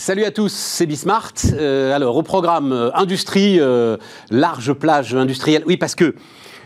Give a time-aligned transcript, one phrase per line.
[0.00, 1.34] Salut à tous, c'est Bismart.
[1.52, 3.98] Euh, alors, au programme euh, industrie, euh,
[4.30, 5.62] large plage industrielle.
[5.66, 6.14] Oui, parce que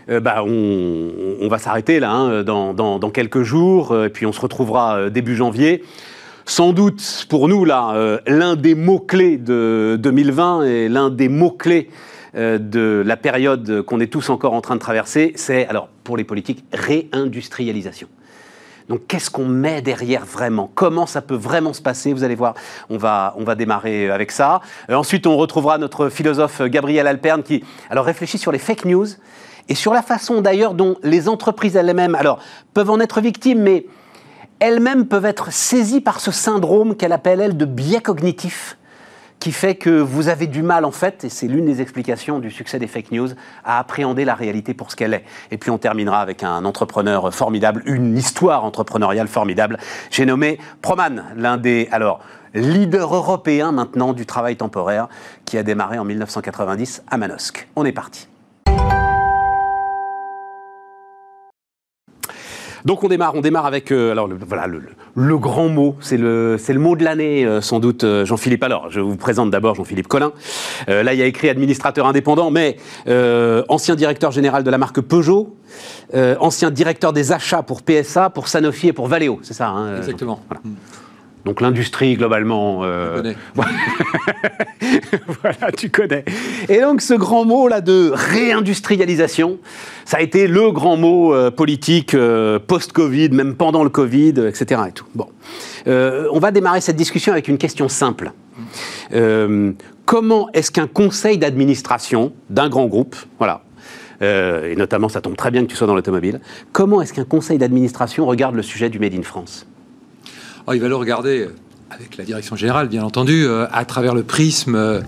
[0.07, 5.35] bah, on, va s'arrêter là hein, dans, quelques jours, et puis on se retrouvera début
[5.35, 5.83] janvier.
[6.45, 11.89] Sans doute pour nous là, l'un des mots-clés de 2020 et l'un des mots-clés
[12.35, 16.23] de la période qu'on est tous encore en train de traverser, c'est, alors pour les
[16.23, 18.07] politiques, réindustrialisation.
[18.89, 20.69] Donc qu'est-ce qu'on met derrière vraiment?
[20.75, 22.13] Comment ça peut vraiment se passer?
[22.13, 22.53] Vous allez voir,
[22.89, 24.61] on va, on va démarrer avec ça.
[24.89, 29.07] Euh, ensuite, on retrouvera notre philosophe Gabriel Alperne qui alors réfléchit sur les fake news
[29.69, 32.39] et sur la façon d'ailleurs dont les entreprises elles-mêmes alors
[32.73, 33.85] peuvent en être victimes, mais
[34.59, 38.77] elles-mêmes peuvent être saisies par ce syndrome qu'elle appelle elle de biais cognitif
[39.39, 42.49] qui fait que vous avez du mal, en fait, et c'est l'une des explications du
[42.49, 43.29] succès des fake news,
[43.63, 45.23] à appréhender la réalité pour ce qu'elle est.
[45.51, 49.77] Et puis on terminera avec un entrepreneur formidable, une histoire entrepreneuriale formidable.
[50.11, 52.21] J'ai nommé Proman, l'un des alors
[52.53, 55.09] leaders européens maintenant du travail temporaire,
[55.43, 57.67] qui a démarré en 1990 à Manosque.
[57.75, 58.27] On est parti.
[62.85, 66.57] Donc on démarre, on démarre avec euh, alors le, voilà le, grand mot, c'est le
[66.59, 68.61] c'est le mot de l'année euh, sans doute euh, Jean-Philippe.
[68.61, 70.31] Alors je vous présente d'abord Jean-Philippe Collin.
[70.87, 72.77] là il y a écrit administrateur indépendant, mais
[73.69, 75.55] ancien directeur général de la marque Peugeot,
[76.13, 80.39] ancien directeur des achats pour PSA, pour Sanofi et pour Valeo, c'est ça hein, Exactement.
[81.45, 82.81] Donc l'industrie, globalement...
[82.83, 83.33] Euh...
[85.41, 86.25] voilà, tu connais.
[86.69, 89.59] Et donc ce grand mot-là de réindustrialisation,
[90.05, 94.81] ça a été le grand mot euh, politique euh, post-Covid, même pendant le Covid, etc.
[94.89, 95.05] Et tout.
[95.13, 95.27] Bon.
[95.87, 98.31] On va démarrer cette discussion avec une question simple.
[100.05, 103.61] comment est-ce qu'un conseil d'administration d'un grand groupe, voilà,
[104.21, 107.59] et notamment ça tombe très bien que tu sois dans l'automobile, comment est-ce qu'un conseil
[107.59, 109.67] d'administration regarde le sujet du Made in France?
[110.67, 111.47] Oh, il va le regarder
[111.91, 114.99] avec la direction générale, bien entendu, euh, à travers le prisme, euh,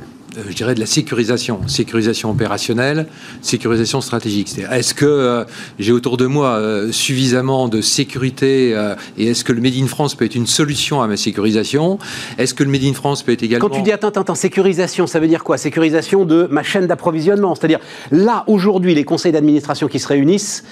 [0.48, 1.62] je dirais, de la sécurisation.
[1.68, 3.08] Sécurisation opérationnelle,
[3.42, 4.56] sécurisation stratégique.
[4.72, 5.46] est-ce que euh,
[5.80, 6.62] j'ai autour de moi
[6.92, 8.70] suffisamment de sécurité
[9.18, 11.98] et est-ce que le Made in France peut être une solution à ma sécurisation?
[12.38, 13.68] Est-ce que le Made in France peut être également...
[13.68, 15.58] Quand tu dis, attends, attends, sécurisation, ça veut dire quoi?
[15.58, 17.56] Sécurisation de ma chaîne d'approvisionnement.
[17.56, 17.80] C'est-à-dire,
[18.12, 20.64] là, aujourd'hui, les conseils d'administration qui se réunissent,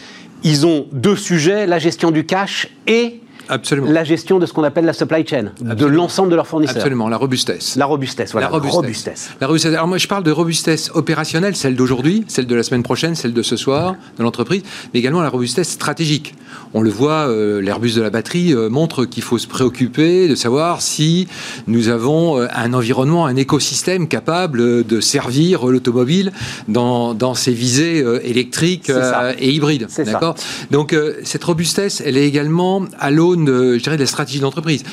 [0.44, 3.90] ils ont deux sujets, la gestion du cash et Absolument.
[3.92, 6.78] la gestion de ce qu'on appelle la supply chain, de l'ensemble de leurs fournisseurs.
[6.78, 7.76] Absolument, la robustesse.
[7.76, 8.48] La robustesse, voilà.
[8.48, 9.32] La robustesse.
[9.40, 9.74] La robustesse.
[9.74, 13.34] Alors moi, je parle de robustesse opérationnelle, celle d'aujourd'hui, celle de la semaine prochaine, celle
[13.34, 14.64] de ce soir, de l'entreprise,
[14.94, 16.36] mais également la robustesse stratégique.
[16.74, 20.36] On le voit, euh, l'Airbus de la batterie euh, montre qu'il faut se préoccuper de
[20.36, 21.28] savoir si
[21.68, 26.34] nous avons euh, un environnement, un écosystème capable de servir l'automobile
[26.68, 28.92] dans, dans, ses visées électriques
[29.40, 29.88] et hybrides.
[30.06, 30.36] D'accord?
[30.72, 34.84] Donc cette robustesse, elle est également à l'eau je dirais, de la stratégie d'entreprise.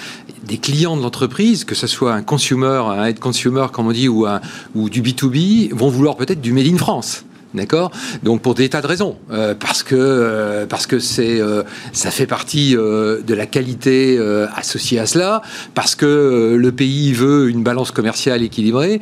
[0.44, 4.08] Des clients de l'entreprise, que ce soit un consumer, un head consumer, comme on dit,
[4.08, 4.40] ou, un,
[4.74, 7.24] ou du B2B, vont vouloir peut-être du Made in France.
[7.54, 7.90] D'accord?
[8.22, 12.10] Donc pour des tas de raisons, euh, parce que euh, parce que c'est euh, ça
[12.10, 14.18] fait partie de la qualité
[14.56, 15.42] associée à cela,
[15.74, 19.00] parce que le pays veut une balance commerciale équilibrée.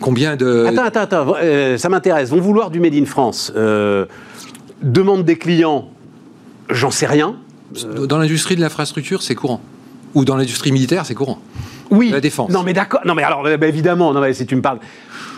[0.00, 1.34] combien de Attends attends attends,
[1.76, 2.30] ça m'intéresse.
[2.30, 3.52] Vont vouloir du made in France.
[4.82, 5.88] demande des clients,
[6.70, 7.36] j'en sais rien.
[8.08, 9.60] Dans l'industrie de l'infrastructure, c'est courant.
[10.14, 11.38] Ou dans l'industrie militaire, c'est courant.
[11.90, 12.10] Oui.
[12.10, 12.50] La défense.
[12.50, 13.00] Non, mais d'accord.
[13.04, 14.78] Non, mais alors, bah, évidemment, non, mais si tu me parles.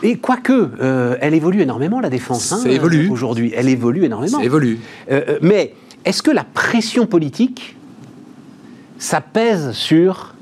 [0.03, 2.45] Et quoique, euh, elle évolue énormément, la défense.
[2.45, 3.09] Ça hein, évolue.
[3.11, 4.39] Aujourd'hui, elle évolue énormément.
[4.39, 4.79] Ça évolue.
[5.11, 5.75] Euh, mais
[6.05, 7.77] est-ce que la pression politique,
[8.99, 10.35] ça pèse sur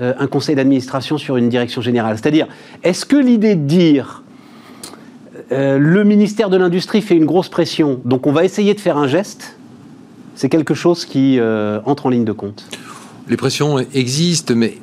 [0.00, 2.16] un conseil d'administration, sur une direction générale?
[2.16, 2.46] C'est-à-dire,
[2.82, 4.22] est-ce que l'idée de dire
[5.50, 9.08] le ministère de l'Industrie fait une grosse pression, donc on va essayer de faire un
[9.08, 9.58] geste
[10.40, 12.64] c'est quelque chose qui euh, entre en ligne de compte?
[13.28, 14.78] Les pressions existent, mais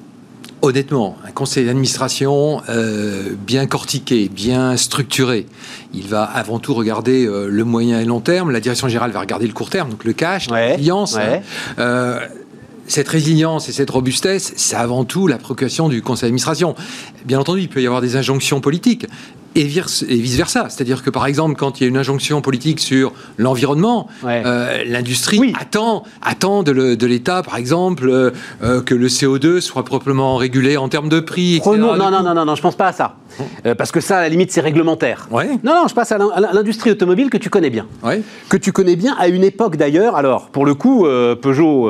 [0.62, 5.46] honnêtement, un conseil d'administration euh, bien cortiqué, bien structuré,
[5.94, 8.52] il va avant tout regarder euh, le moyen et long terme.
[8.52, 11.18] La direction générale va regarder le court terme, donc le cash, la résilience.
[12.88, 16.74] cette résilience et cette robustesse, c'est avant tout la préoccupation du conseil d'administration.
[17.26, 19.06] Bien entendu, il peut y avoir des injonctions politiques,
[19.58, 20.68] et, vice-versa.
[20.70, 25.54] C'est-à-dire que, par exemple, quand il y a une injonction politique sur l'environnement, euh, l'industrie
[25.60, 28.32] attend, attend de l'État, par exemple, euh,
[28.64, 31.78] euh, que le CO2 soit proprement régulé en termes de prix, etc.
[31.78, 33.16] non, non, non, non, non, je pense pas à ça.
[33.78, 35.28] parce que ça, à la limite, c'est réglementaire.
[35.32, 35.50] Ouais.
[35.64, 36.18] Non, non, je passe à
[36.54, 37.88] l'industrie automobile que tu connais bien.
[38.50, 40.16] Que tu connais bien à une époque d'ailleurs.
[40.16, 41.06] Alors, pour le coup,
[41.42, 41.90] Peugeot...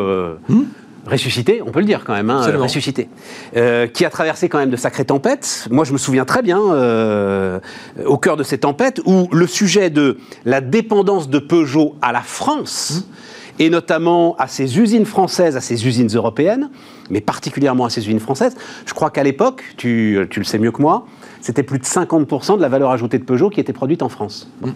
[0.49, 0.63] Hmm
[1.07, 3.09] ressuscité, on peut le dire quand même, hein, ressuscité,
[3.55, 5.67] euh, qui a traversé quand même de sacrées tempêtes.
[5.71, 7.59] Moi, je me souviens très bien, euh,
[8.05, 12.21] au cœur de ces tempêtes, où le sujet de la dépendance de Peugeot à la
[12.21, 13.07] France
[13.59, 16.69] et notamment à ces usines françaises, à ces usines européennes,
[17.09, 18.55] mais particulièrement à ces usines françaises.
[18.85, 21.07] Je crois qu'à l'époque, tu, tu, le sais mieux que moi,
[21.41, 24.47] c'était plus de 50% de la valeur ajoutée de Peugeot qui était produite en France.
[24.61, 24.69] Mmh.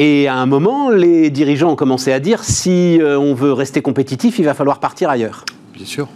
[0.00, 3.82] Et à un moment, les dirigeants ont commencé à dire si euh, on veut rester
[3.82, 5.44] compétitif, il va falloir partir ailleurs.
[5.74, 6.08] Bien sûr,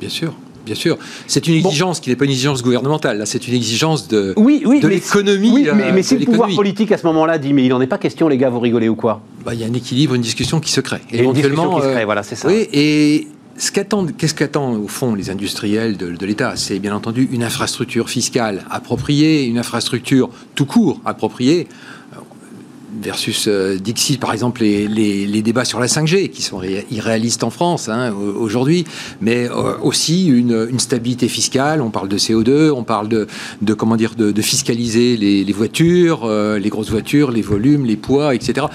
[0.00, 0.32] bien sûr.
[0.64, 4.34] Bien sûr, c'est une exigence qui n'est pas une exigence gouvernementale, c'est une exigence de,
[4.36, 5.52] oui, oui, de l'économie.
[5.52, 7.86] Oui, mais, mais si le pouvoir politique à ce moment-là dit mais il n'en est
[7.86, 9.20] pas question, les gars, vous rigolez ou quoi?
[9.44, 10.98] Bah, Il y a un équilibre, une discussion qui se crée.
[11.12, 12.48] Et une discussion qui se crée, euh, voilà, c'est ça.
[12.48, 16.54] Oui, et ce qu'est-ce qu'attendent au fond les industriels de, de l'État?
[16.56, 21.68] C'est bien entendu une infrastructure fiscale appropriée, une infrastructure tout court appropriée
[23.00, 23.78] versus euh,
[24.20, 28.84] par exemple, les, débats sur la 5G, qui sont irréalistes en France hein, aujourd'hui,
[29.20, 31.80] mais euh, aussi une, stabilité fiscale.
[31.80, 36.68] On parle de CO2, on parle de, comment dire, de, fiscaliser les, voitures, euh, les
[36.68, 38.66] grosses voitures, les volumes, les poids, etc.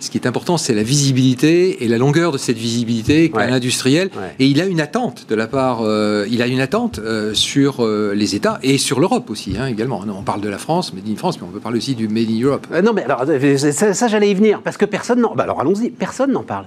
[0.00, 4.08] Ce qui est important, c'est la visibilité et la longueur de cette visibilité qu'a l'industriel.
[4.38, 7.84] Et il a une attente de la part, euh, il a une attente euh, sur
[7.84, 10.02] euh, les États et sur l'Europe aussi, hein, également.
[10.08, 12.30] On parle de la France, Made in France, mais on peut parler aussi du Made
[12.30, 12.66] in Europe.
[12.82, 15.34] non, mais alors, ça, j'allais y venir, parce que personne n'en...
[15.34, 16.64] Bah alors allons-y, personne n'en parle.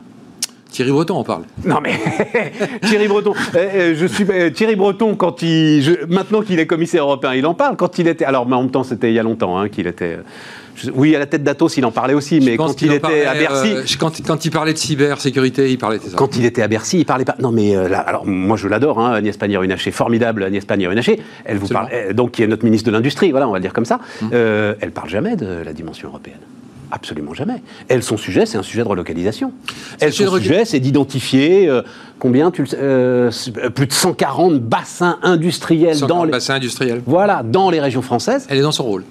[0.69, 1.43] Thierry Breton en parle.
[1.65, 1.99] Non mais
[2.87, 7.53] Thierry Breton, je suis Thierry Breton quand il, maintenant qu'il est commissaire européen, il en
[7.53, 7.75] parle.
[7.77, 9.85] Quand il était, alors mais en même temps c'était il y a longtemps hein, qu'il
[9.85, 10.17] était
[10.93, 13.73] oui, à la tête d'Atos, il en parlait aussi, mais quand il, était à Bercy.
[13.73, 16.15] Euh, quand, il parlait de cybersécurité, il parlait de ça.
[16.15, 17.35] Quand il était à Bercy, il parlait pas.
[17.39, 21.19] Non, mais euh, là, alors moi je l'adore, hein, Agnès Pannier-Runacher, formidable Agnès Pannier-Runacher.
[21.45, 23.61] Elle vous parle, euh, donc qui est notre ministre de l'Industrie, voilà, on va le
[23.61, 23.99] dire comme ça.
[24.21, 24.29] Hum.
[24.31, 26.39] elle parle jamais de la dimension européenne.
[26.91, 27.61] Absolument jamais.
[27.87, 29.51] Elle, son sujet, c'est un sujet de relocalisation.
[29.99, 31.69] Elle, son sujet, c'est d'identifier
[32.19, 37.01] combien tu, plus de 140 bassins industriels dans les bassins industriels.
[37.05, 38.45] Voilà, dans les régions françaises.
[38.49, 39.03] Elle est dans son rôle.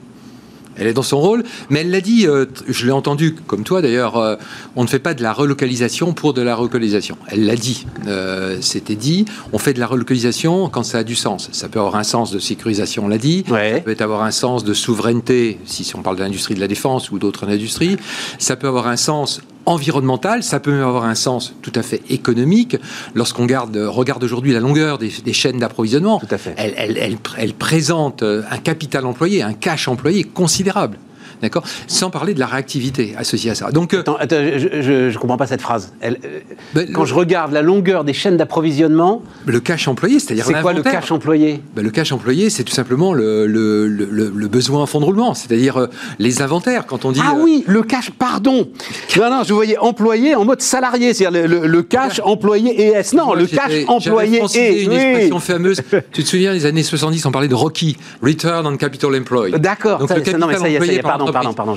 [0.77, 3.83] Elle est dans son rôle, mais elle l'a dit, euh, je l'ai entendu comme toi
[3.83, 4.37] d'ailleurs, euh,
[4.77, 7.17] on ne fait pas de la relocalisation pour de la relocalisation.
[7.29, 11.15] Elle l'a dit, euh, c'était dit, on fait de la relocalisation quand ça a du
[11.15, 11.49] sens.
[11.53, 14.65] Ça peut avoir un sens de sécurisation, on l'a dit, ça peut avoir un sens
[14.65, 17.97] de souveraineté, si on parle de l'industrie de la défense ou d'autres industries,
[18.39, 22.77] ça peut avoir un sens environnemental, ça peut avoir un sens tout à fait économique.
[23.15, 26.21] Lorsqu'on regarde aujourd'hui la longueur des, chaînes d'approvisionnement,
[26.57, 30.99] elle, elle, elle, présente un capital employé, un cash employé considérable.
[31.43, 33.73] D'accord Sans parler de la réactivité associée à ça.
[33.73, 35.93] Donc, euh, attends, je ne comprends pas cette phrase.
[36.01, 36.39] Elle, euh,
[36.73, 39.23] ben, quand je regarde la longueur des chaînes d'approvisionnement.
[39.47, 40.45] Le cash employé, c'est-à-dire.
[40.47, 44.49] C'est quoi le cash employé ben, Le cash employé, c'est tout simplement le, le, le,
[44.49, 45.87] besoin en fonds de roulement, c'est-à-dire euh,
[46.21, 46.87] les inventaires.
[46.87, 47.21] Quand on dit.
[47.25, 48.69] Ah oui, le cash, pardon
[49.17, 53.17] Non, non, je voyais employé en mode salarié, c'est-à-dire le, cash employé ES.
[53.17, 54.85] Non, le cash employé et.
[54.85, 55.83] une expression fameuse.
[56.13, 59.57] tu te souviens, les années 70, on parlait de Rocky, Return on Capital Employed.
[59.57, 60.07] D'accord,
[60.39, 61.32] non, mais ça y est, ça y est, pardon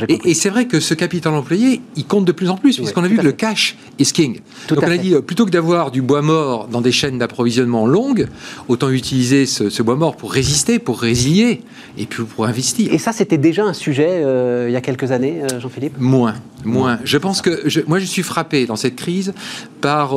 [0.07, 3.07] et, c'est vrai que ce capital employé, il compte de plus en plus, puisqu'on a
[3.07, 4.40] vu que le cash is king.
[4.68, 7.88] Donc on a dit, euh, plutôt que d'avoir du bois mort dans des chaînes d'approvisionnement
[7.88, 8.28] longues,
[8.68, 11.62] autant utiliser ce, bois mort pour résister, pour résilier,
[11.98, 12.94] et puis pour investir.
[12.94, 16.00] Et ça, c'était déjà un sujet euh, il y a quelques années, euh, Jean-Philippe?
[16.00, 17.00] Moins, moins.
[17.04, 19.34] Je pense que, moi, je suis frappé dans cette crise
[19.81, 20.16] par...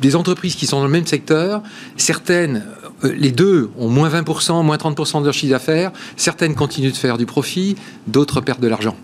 [0.00, 1.62] des entreprises qui sont dans le même secteur,
[1.96, 2.62] certaines
[3.02, 5.92] les deux ont moins 20%, moins 30% de leur chiffre d'affaires.
[6.16, 7.76] Certaines continuent de faire du profit,
[8.06, 8.96] d'autres perdent de l'argent.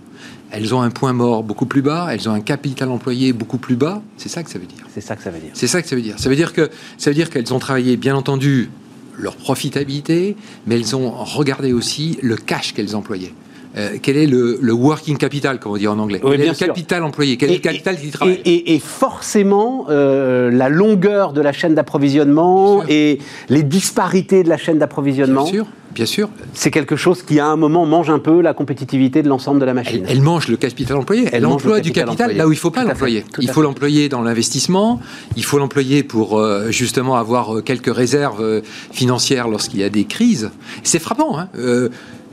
[0.50, 3.76] Elles ont un point mort beaucoup plus bas, elles ont un capital employé beaucoup plus
[3.76, 4.02] bas.
[4.18, 4.84] C'est ça que ça veut dire.
[4.92, 5.52] C'est ça que ça veut dire.
[5.54, 6.18] C'est ça que ça veut dire.
[6.18, 8.68] Ça veut dire que ça veut dire qu'elles ont travaillé, bien entendu,
[9.18, 13.32] leur profitabilité, mais elles ont regardé aussi le cash qu'elles employaient.
[13.76, 17.02] Euh, quel est le, working capital, comme on dit en anglais Quel est le capital
[17.02, 21.74] employé Quel est le capital qui travaille et, forcément, euh, la longueur de la chaîne
[21.74, 25.44] d'approvisionnement et les disparités de la chaîne d'approvisionnement.
[25.44, 25.66] Bien sûr.
[25.94, 26.30] Bien sûr.
[26.54, 29.66] C'est quelque chose qui, à un moment, mange un peu la compétitivité de l'ensemble de
[29.66, 30.06] la machine.
[30.08, 31.28] Elle, mange le capital employé.
[31.32, 33.24] Elle, emploie du capital là où il ne faut pas l'employer.
[33.40, 35.00] Il faut l'employer dans l'investissement.
[35.36, 40.50] Il faut l'employer pour euh, justement avoir quelques réserves financières lorsqu'il y a des crises.
[40.82, 41.38] C'est frappant.
[41.38, 41.48] Hein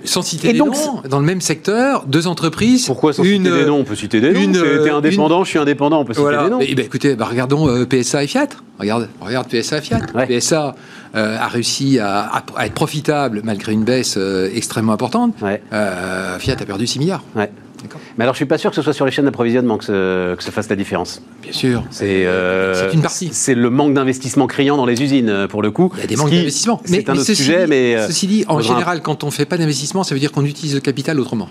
[0.03, 0.71] sans citer des noms,
[1.09, 2.85] dans le même secteur, deux entreprises.
[2.85, 4.39] Pourquoi sans citer des noms On peut citer des noms.
[4.39, 6.59] Une, T'es indépendant, je suis indépendant, on peut citer des noms.
[6.61, 8.47] Eh ben, écoutez, bah, regardons euh, PSA et Fiat.
[8.79, 9.99] Regarde, regarde PSA et Fiat.
[10.27, 10.75] PSA
[11.15, 15.35] euh, a réussi à, être profitable malgré une baisse euh, extrêmement importante.
[15.39, 17.23] Fiat a perdu 6 milliards.
[18.17, 20.51] Mais alors, je suis pas sûr que ce soit sur les chaînes d'approvisionnement que, se,
[20.51, 21.21] fasse la différence.
[21.41, 21.83] Bien sûr.
[22.01, 23.29] Euh, c'est une partie.
[23.31, 25.91] C'est le manque d'investissement criant dans les usines, euh, pour le coup.
[25.95, 26.81] Il y a des manques d'investissement.
[26.85, 27.95] C'est un autre sujet, mais.
[27.95, 30.45] Euh, ceci dit, en général, quand on ne fait pas d'investissement, ça veut dire qu'on
[30.45, 31.49] utilise le capital autrement.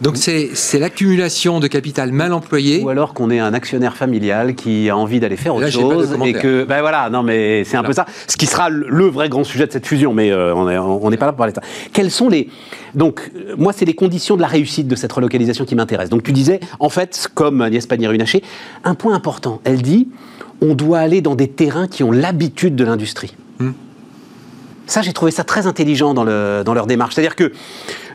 [0.00, 2.82] Donc c'est l'accumulation de capital mal employé.
[2.82, 6.32] Ou alors qu'on est un actionnaire familial qui a envie d'aller faire autre chose et
[6.32, 8.06] que ben voilà non mais c'est un peu ça.
[8.26, 11.26] Ce qui sera le vrai grand sujet de cette fusion, mais euh, on n'est pas
[11.26, 11.66] là pour parler de ça.
[11.92, 12.48] Quels sont les
[12.94, 16.10] donc euh, moi c'est les conditions de la réussite de cette relocalisation qui m'intéressent.
[16.10, 18.42] Donc tu disais en fait comme Agnès Pannier-Runacher
[18.84, 19.60] un point important.
[19.64, 20.08] Elle dit
[20.60, 23.36] on doit aller dans des terrains qui ont l'habitude de l'industrie.
[23.58, 23.72] Hmm.
[24.86, 27.14] Ça, j'ai trouvé ça très intelligent dans, le, dans leur démarche.
[27.14, 27.52] C'est-à-dire que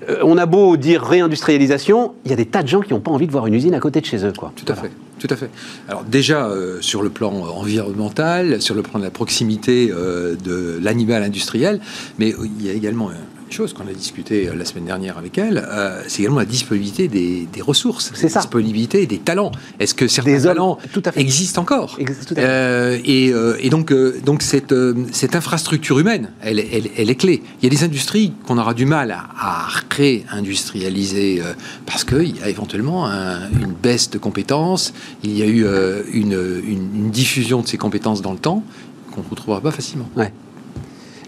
[0.10, 3.00] euh, on a beau dire réindustrialisation, il y a des tas de gens qui n'ont
[3.00, 4.34] pas envie de voir une usine à côté de chez eux.
[4.38, 4.52] Quoi.
[4.56, 4.92] Tout à fait.
[5.20, 5.50] Tout à fait.
[5.88, 10.80] Alors déjà, euh, sur le plan environnemental, sur le plan de la proximité euh, de
[10.82, 11.82] l'animal industriel,
[12.18, 13.10] mais il y a également
[13.54, 17.08] chose qu'on a discuté euh, la semaine dernière avec elle, euh, c'est également la disponibilité
[17.08, 18.40] des, ressources, c'est ça.
[18.40, 19.52] disponibilité des talents.
[19.80, 20.78] Est-ce que certains talents
[21.16, 21.98] existent encore
[22.38, 24.74] euh, et, donc, donc cette,
[25.12, 27.44] cette infrastructure humaine, elle, elle, est clé.
[27.62, 31.42] Il y a des industries qu'on aura du mal à, à réindustrialiser
[31.86, 35.66] parce qu'il y a éventuellement une baisse de compétences, il y a eu
[36.14, 38.64] une, une, diffusion de ces compétences dans le temps
[39.12, 40.10] qu'on ne retrouvera pas facilement.
[40.16, 40.32] Ouais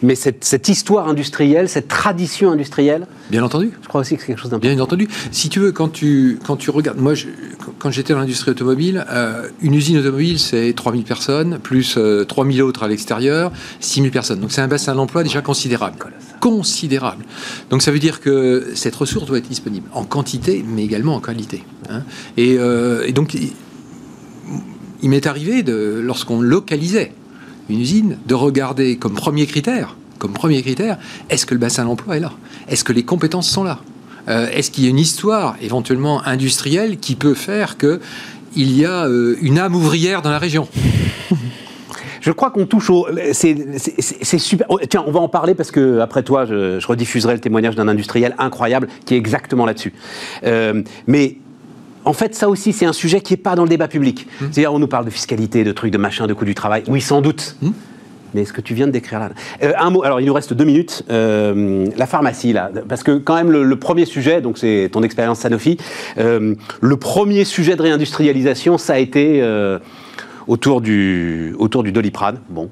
[0.02, 3.08] mais cette, histoire industrielle, cette tradition industrielle.
[3.30, 3.72] Bien entendu.
[3.82, 4.74] Je crois aussi que c'est quelque chose d'important.
[4.74, 5.08] Bien entendu.
[5.32, 7.00] Si tu veux, quand tu, quand tu regardes.
[7.00, 7.14] Moi,
[7.78, 12.66] quand j'étais dans l'industrie automobile, euh, une usine automobile, c'est 3000 personnes, plus 3000 euh,
[12.66, 14.40] autres à l'extérieur, 6000 personnes.
[14.40, 15.98] Donc c'est un bassin d'emploi déjà considérable.
[16.40, 17.26] Considérable.
[17.70, 21.20] Donc ça veut dire que cette ressource doit être disponible en quantité, mais également en
[21.20, 21.64] qualité.
[21.90, 22.04] Hein.
[22.38, 23.52] Et, euh, et, donc, il,
[25.04, 27.14] il m'est arrivé, de, lorsqu'on localisait
[27.72, 30.98] une usine, de regarder comme premier critère, comme premier critère,
[31.30, 32.32] est-ce que le bassin d'emploi est là?
[32.68, 33.80] Est-ce que les compétences sont là?
[34.30, 38.00] Euh, Est-ce qu'il y a une histoire éventuellement industrielle qui peut faire que
[38.56, 40.68] il y a euh, une âme ouvrière dans la région?
[42.22, 43.08] Je crois qu'on touche au.
[43.32, 44.68] C'est super.
[44.70, 47.88] Oh, tiens, on va en parler parce que après toi, je, rediffuserai le témoignage d'un
[47.88, 49.92] industriel incroyable qui est exactement là-dessus.
[50.44, 51.38] Euh, mais
[52.06, 54.28] en fait, ça aussi, c'est un sujet qui n'est pas dans le débat public.
[54.40, 54.46] Hmm.
[54.52, 56.84] C'est-à-dire, on nous parle de fiscalité, de trucs, de machin, de coût du travail.
[56.88, 57.56] Oui, sans doute.
[57.62, 57.72] Hmm.
[58.34, 59.30] Mais ce que tu viens de décrire là.
[59.62, 61.04] Euh, un mot, alors il nous reste deux minutes.
[61.10, 62.72] Euh, la pharmacie, là.
[62.88, 65.78] Parce que, quand même, le, premier sujet, donc c'est ton expérience Sanofi,
[66.18, 69.44] euh, le premier sujet de réindustrialisation, ça a été
[70.48, 72.38] autour, du, autour du doliprane.
[72.50, 72.70] Bon.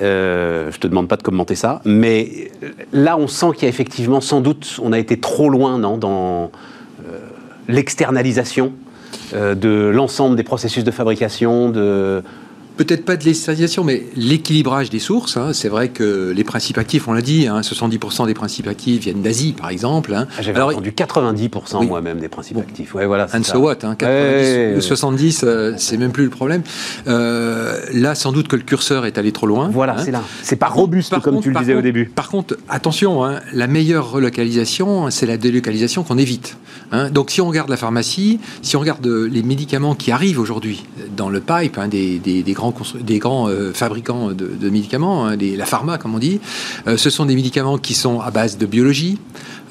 [0.00, 1.80] je ne te demande pas de commenter ça.
[1.84, 2.50] Mais
[2.92, 5.98] là, on sent qu'il y a effectivement, sans doute, on a été trop loin, non,
[5.98, 6.50] dans
[7.68, 8.72] l'externalisation
[9.32, 12.22] euh, de l'ensemble des processus de fabrication, de,
[12.76, 15.36] peut-être pas de l'externalisation, mais l'équilibrage des sources.
[15.36, 15.52] Hein.
[15.52, 19.22] C'est vrai que les principes actifs, on l'a dit, 70% hein, des principes actifs viennent
[19.22, 20.14] d'Asie, par exemple.
[20.14, 20.26] Hein.
[20.38, 22.94] Ah, j'avais entendu 90% moi-même des principes actifs.
[22.94, 26.62] Ouais, voilà, And so what 90 70%, euh, c'est même plus le problème.
[27.06, 29.68] Euh, là, sans doute que le curseur est allé trop loin.
[29.72, 30.22] Voilà, c'est là.
[30.42, 32.06] C'est pas robuste, comme tu le disais au début.
[32.06, 36.56] Par contre, attention, la meilleure relocalisation, c'est la délocalisation qu'on évite.
[37.12, 40.84] Donc, si on regarde la pharmacie, si on regarde les médicaments qui arrivent aujourd'hui
[41.16, 42.63] dans le pipe des, des, des grands
[43.00, 46.40] des grands euh, fabricants de, médicaments, hein, la pharma comme on dit.
[46.86, 49.18] Euh, ce sont des médicaments qui sont à base de biologie.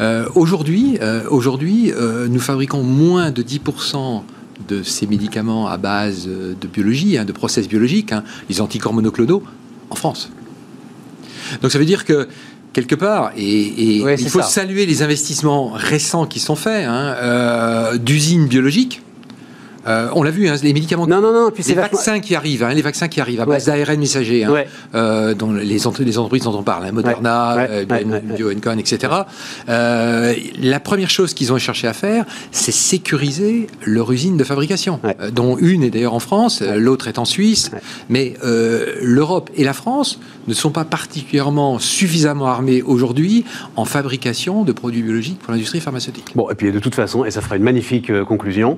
[0.02, 1.92] Euh, aujourd'hui, aujourd'hui
[2.30, 4.24] nous fabriquons moins de 10%
[4.68, 9.44] de ces médicaments à base de biologie, hein, de process biologiques, hein, les anticorps monoclonaux,
[9.90, 10.32] en France.
[11.62, 12.28] Donc ça veut dire que
[12.72, 16.88] quelque part, et, il faut saluer les investissements récents qui sont faits
[18.04, 19.02] d'usines biologiques
[19.88, 21.08] euh, on l'a vu, hein, les médicaments.
[21.08, 21.52] Non, non, non.
[21.52, 24.54] Puis les vaccins qui arrivent, hein, les vaccins qui arrivent à base d'ARN messager, hein,
[24.96, 29.14] euh, dont les, les, entreprises dont on parle, Moderna, euh, BioNCon, etc.
[29.68, 35.00] la première chose qu'ils ont cherché à faire, c'est sécuriser leur usine de fabrication,
[35.32, 37.72] dont une est d'ailleurs en France, l'autre est en Suisse.
[38.10, 38.34] Mais
[39.02, 43.46] l'Europe et la France ne sont pas particulièrement suffisamment armées aujourd'hui
[43.76, 46.34] en fabrication de produits biologiques pour l'industrie pharmaceutique.
[46.36, 48.78] Bon, et puis de toute façon, et ça fera une magnifique conclusion.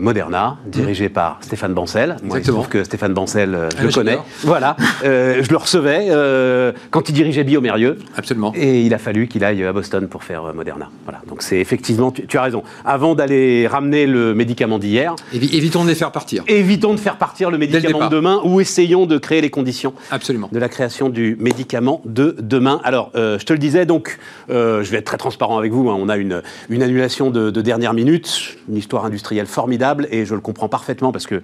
[0.00, 2.16] Moderna, dirigé par Stéphane Bancel.
[2.22, 4.18] Moi, il se trouve que Stéphane Bancel, euh, je le connais.
[4.42, 7.98] Voilà, euh, je le recevais euh, quand il dirigeait Biomérieux.
[8.16, 8.52] Absolument.
[8.54, 10.88] Et il a fallu qu'il aille à Boston pour faire Moderna.
[11.04, 12.62] Voilà, donc c'est effectivement, tu, as raison.
[12.84, 16.44] Avant d'aller ramener le médicament d'hier, évitons de les faire partir.
[16.46, 19.92] Évitons de faire partir le médicament de demain, ou essayons de créer les conditions.
[20.10, 20.48] Absolument.
[20.52, 22.80] De la création du médicament de demain.
[22.84, 25.90] Alors, je te le disais, donc, je vais être très transparent avec vous.
[25.90, 25.96] Hein.
[25.98, 30.34] on a une, une annulation de, de dernière minute, une histoire industrielle formidable et je
[30.34, 31.42] le comprends parfaitement parce que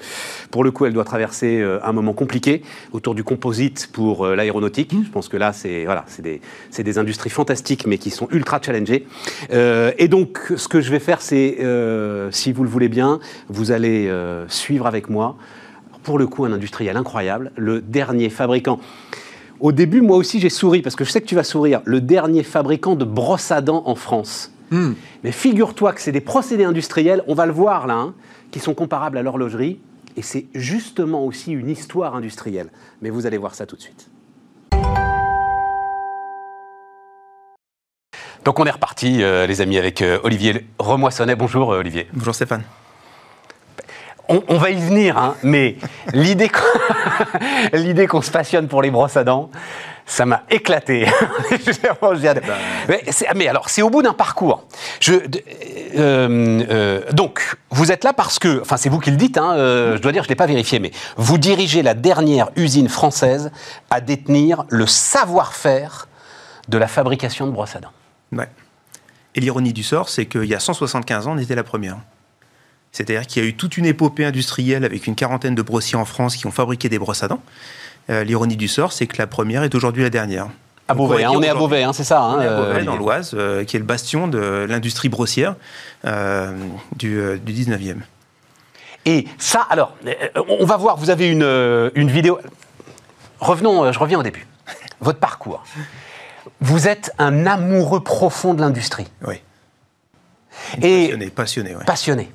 [0.51, 2.63] pour le coup, elle doit traverser euh, un moment compliqué
[2.93, 4.93] autour du composite pour euh, l'aéronautique.
[4.93, 5.05] Mmh.
[5.05, 6.41] Je pense que là, c'est voilà, des,
[6.77, 9.07] des, industries fantastiques mais qui sont ultra challengées.
[9.53, 11.59] Euh, et donc, ce que je vais faire, c'est,
[12.31, 14.11] si vous le voulez bien, vous allez
[14.49, 15.37] suivre avec moi,
[16.05, 18.79] pour le coup, un industriel incroyable, le dernier fabricant.
[19.59, 21.81] Au début, moi aussi, j'ai souri, parce que je sais que tu vas sourire.
[21.85, 24.53] Le dernier fabricant de brosses à dents en France.
[24.71, 24.93] Hmm.
[25.25, 28.15] Mais figure-toi que c'est des procédés industriels, on va le voir là, hein,
[28.51, 29.81] qui sont comparables à l'horlogerie.
[30.17, 32.69] Et c'est justement aussi une histoire industrielle.
[33.03, 34.09] Mais vous allez voir ça tout de suite.
[38.45, 41.35] Donc on est reparti, euh, les amis, avec euh, Olivier Remoissonnet.
[41.35, 42.09] Bonjour euh, Olivier.
[42.13, 42.63] Bonjour Stéphane.
[44.29, 45.77] On, va y venir, hein, mais
[46.15, 46.49] l'idée
[48.07, 49.51] qu'on se passionne pour les brosses à dents,
[50.07, 51.07] ça m'a éclaté.
[52.89, 53.03] mais,
[53.35, 54.65] mais, alors, c'est au bout d'un parcours.
[55.01, 55.15] Je,
[57.13, 60.13] donc, vous êtes là parce que, enfin, c'est vous qui le dites, hein, je dois
[60.13, 63.51] dire, je ne l'ai pas vérifié, mais vous dirigez la dernière usine française
[63.91, 66.09] à détenir le savoir-faire
[66.69, 67.93] de la fabrication de brosses à dents.
[68.33, 68.49] Ouais.
[69.35, 71.97] Et l'ironie du sort, c'est qu'il y a 175 ans, on était la première.
[72.95, 76.05] C'est-à-dire qu'il y a eu toute une épopée industrielle avec une quarantaine de brossiers en
[76.05, 77.43] France qui ont fabriqué des brosses à dents.
[78.09, 80.47] Euh, l'ironie du sort, c'est que la première est aujourd'hui la dernière.
[80.87, 82.21] À Beauvais, hein, on, est à Beauvais, hein, c'est ça.
[82.21, 85.57] Hein, à Beauvais, euh, dans l'Oise, euh, qui est le bastion de l'industrie brossière
[86.05, 87.97] du, du 19e.
[89.07, 89.97] Et ça, alors,
[90.49, 92.39] on va voir, vous avez une, une vidéo.
[93.41, 94.47] Revenons, je reviens au début.
[95.01, 95.65] Votre parcours.
[96.61, 99.09] Vous êtes un amoureux profond de l'industrie.
[99.27, 99.41] Oui.
[100.83, 101.77] Et passionné, passionné.
[101.87, 102.33] Passionné.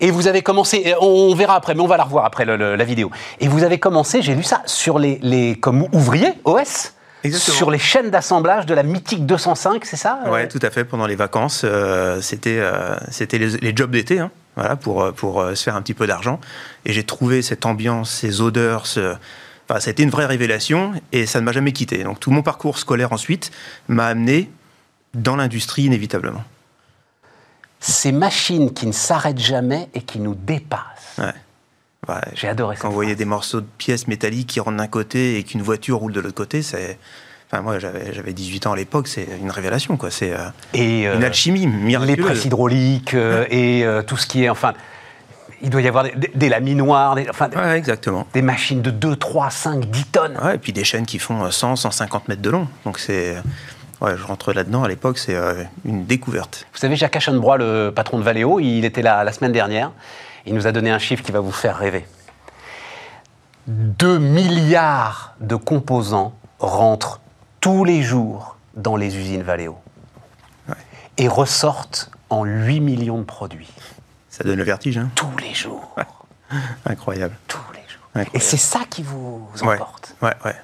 [0.00, 3.10] Et vous avez commencé, on verra après, mais on va la revoir après la vidéo.
[3.40, 6.92] Et vous avez commencé, j'ai lu ça, sur les, les comme ouvrier, OS
[7.24, 7.56] Exactement.
[7.56, 10.84] Sur les chaînes d'assemblage de la mythique 205, c'est ça Oui, tout à fait.
[10.84, 15.54] Pendant les vacances, euh, c'était euh, c'était les, jobs d'été, hein, voilà, pour, pour euh,
[15.54, 16.40] se faire un petit peu d'argent.
[16.84, 19.14] Et j'ai trouvé cette ambiance, ces odeurs, ce,
[19.68, 22.02] Enfin, ça a été une vraie révélation et ça ne m'a jamais quitté.
[22.02, 23.50] Donc tout mon parcours scolaire ensuite
[23.88, 24.50] m'a amené
[25.14, 26.42] dans l'industrie inévitablement.
[28.02, 31.18] Ces machines qui ne s'arrêtent jamais et qui nous dépassent.
[31.18, 32.14] Ouais.
[32.34, 32.82] J'ai adoré ça.
[32.82, 35.98] Quand vous voyez des morceaux de pièces métalliques qui rentrent d'un côté et qu'une voiture
[35.98, 36.98] roule de l'autre côté, c'est.
[37.46, 40.10] Enfin, moi, j'avais 18 ans à l'époque, c'est une révélation, quoi.
[40.10, 42.16] C'est euh, euh, une alchimie miraculeuse.
[42.16, 44.48] Les presses hydrauliques euh, et tout ce qui est.
[44.48, 44.72] Enfin,
[45.62, 46.04] il doit y avoir
[46.34, 48.26] des, laminoirs, des, enfin, exactement.
[48.34, 50.40] des machines de 2, 3, 5, 10 tonnes.
[50.52, 52.66] et puis des chaînes qui font 100, euh, 150 mètres de long.
[52.84, 53.36] Donc c'est.
[54.02, 56.66] Ouais, je rentre là-dedans à l'époque, c'est euh, une découverte.
[56.72, 59.92] Vous savez, Jacques Aschenbrois, le patron de Valeo, il était là la semaine dernière.
[60.44, 62.04] Il nous a donné un chiffre qui va vous faire rêver.
[63.68, 67.20] 2 milliards de composants rentrent
[67.60, 69.78] tous les jours dans les usines Valeo
[71.16, 73.70] et ressortent en 8 millions de produits.
[74.30, 74.98] Ça donne le vertige.
[74.98, 75.94] Hein Tous les jours.
[76.86, 77.36] Incroyable.
[77.46, 78.28] Tous les jours.
[78.34, 80.16] Et c'est ça qui vous emporte.
[80.22, 80.56] Ouais, ouais,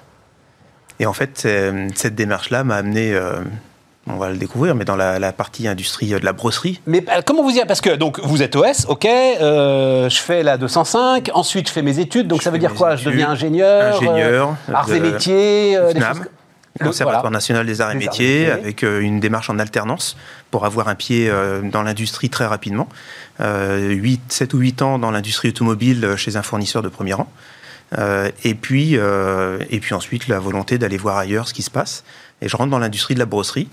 [0.99, 1.47] Et en fait,
[1.95, 3.13] cette démarche-là m'a amené.
[3.13, 3.39] Euh,
[4.07, 6.81] on va le découvrir, mais dans la, partie industrie de la brosserie.
[6.87, 10.41] Mais euh, comment vous y Parce que donc vous êtes OS, ok, euh, je fais
[10.41, 12.95] la 205, ensuite je fais mes études, donc ça veut dire quoi?
[12.95, 14.55] Je deviens ingénieur Ingénieur.
[14.73, 15.77] arts et métiers
[16.83, 20.15] Conservatoire national des arts et métiers, avec euh, une démarche en alternance
[20.51, 22.87] pour avoir un pied euh, dans l'industrie très rapidement.
[23.39, 27.29] 8, euh, 7 ou 8 ans dans l'industrie automobile chez un fournisseur de premier rang.
[27.97, 32.03] Et, puis, et puis ensuite, la volonté d'aller voir ailleurs ce qui se passe.
[32.41, 33.67] Et je rentre dans l'industrie de la brosserie.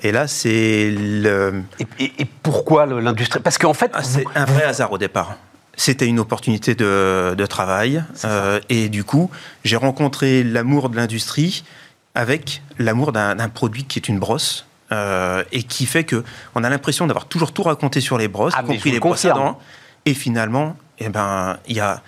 [0.00, 1.62] Et là, c'est le.
[1.98, 3.40] Et, pourquoi l'industrie?
[3.40, 3.90] Parce qu'en fait.
[3.94, 5.36] Ah, c'est un vrai hasard au départ.
[5.76, 8.02] C'était une opportunité de, de travail.
[8.68, 9.30] et du coup,
[9.64, 11.64] j'ai rencontré l'amour de l'industrie
[12.14, 14.64] avec l'amour d'un produit qui est une brosse.
[14.90, 18.54] Euh, et qui fait que on a l'impression d'avoir toujours tout raconté sur les brosses,
[18.54, 19.58] y ah, compris les brosses à dents.
[20.06, 22.02] Et finalement, eh ben, y a,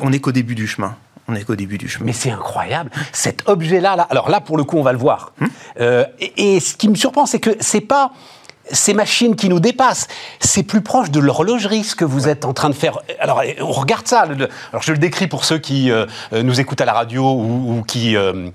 [0.00, 0.96] on n'est qu'au début du chemin.
[1.28, 2.06] On est qu'au début du chemin.
[2.06, 2.90] Mais c'est incroyable.
[3.12, 5.32] Cet objet-là, là, alors là, pour le coup, on va le voir.
[5.40, 5.48] Hum
[5.80, 8.12] euh, et, et, ce qui me surprend, c'est que c'est pas
[8.72, 10.08] ces machines qui nous dépassent.
[10.40, 12.98] C'est plus proche de l'horlogerie ce que vous êtes en train de faire.
[13.18, 14.20] Alors, on regarde ça.
[14.20, 17.82] Alors, je le décris pour ceux qui euh, euh, nous écoutent à la radio ou,
[17.86, 18.50] qui euh,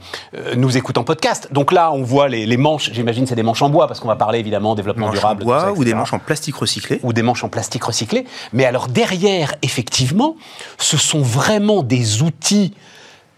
[0.56, 1.50] nous écoutent en podcast.
[1.52, 2.92] Donc là, on voit les, manches.
[2.92, 5.44] J'imagine c'est des manches en bois parce qu'on va parler évidemment développement durable.
[5.44, 7.00] En bois ou des manches en plastique recyclé.
[7.04, 8.26] Ou des manches en plastique recyclé.
[8.54, 10.36] Mais alors derrière, effectivement,
[10.78, 12.74] ce sont vraiment des outils,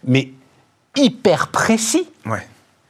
[0.04, 0.30] mais
[0.96, 2.06] hyper précis.
[2.26, 2.46] Ouais.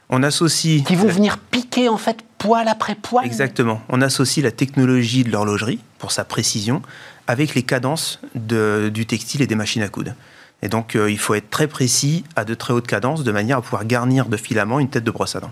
[0.09, 0.83] On associe.
[0.83, 3.25] Qui vont venir piquer en fait poil après poil.
[3.25, 3.81] Exactement.
[3.89, 6.81] On associe la technologie de l'horlogerie pour sa précision
[7.27, 10.13] avec les cadences du textile et des machines à coudre.
[10.61, 13.59] Et donc, euh, il faut être très précis à de très hautes cadences de manière
[13.59, 15.51] à pouvoir garnir de filaments une tête de brosse à dents.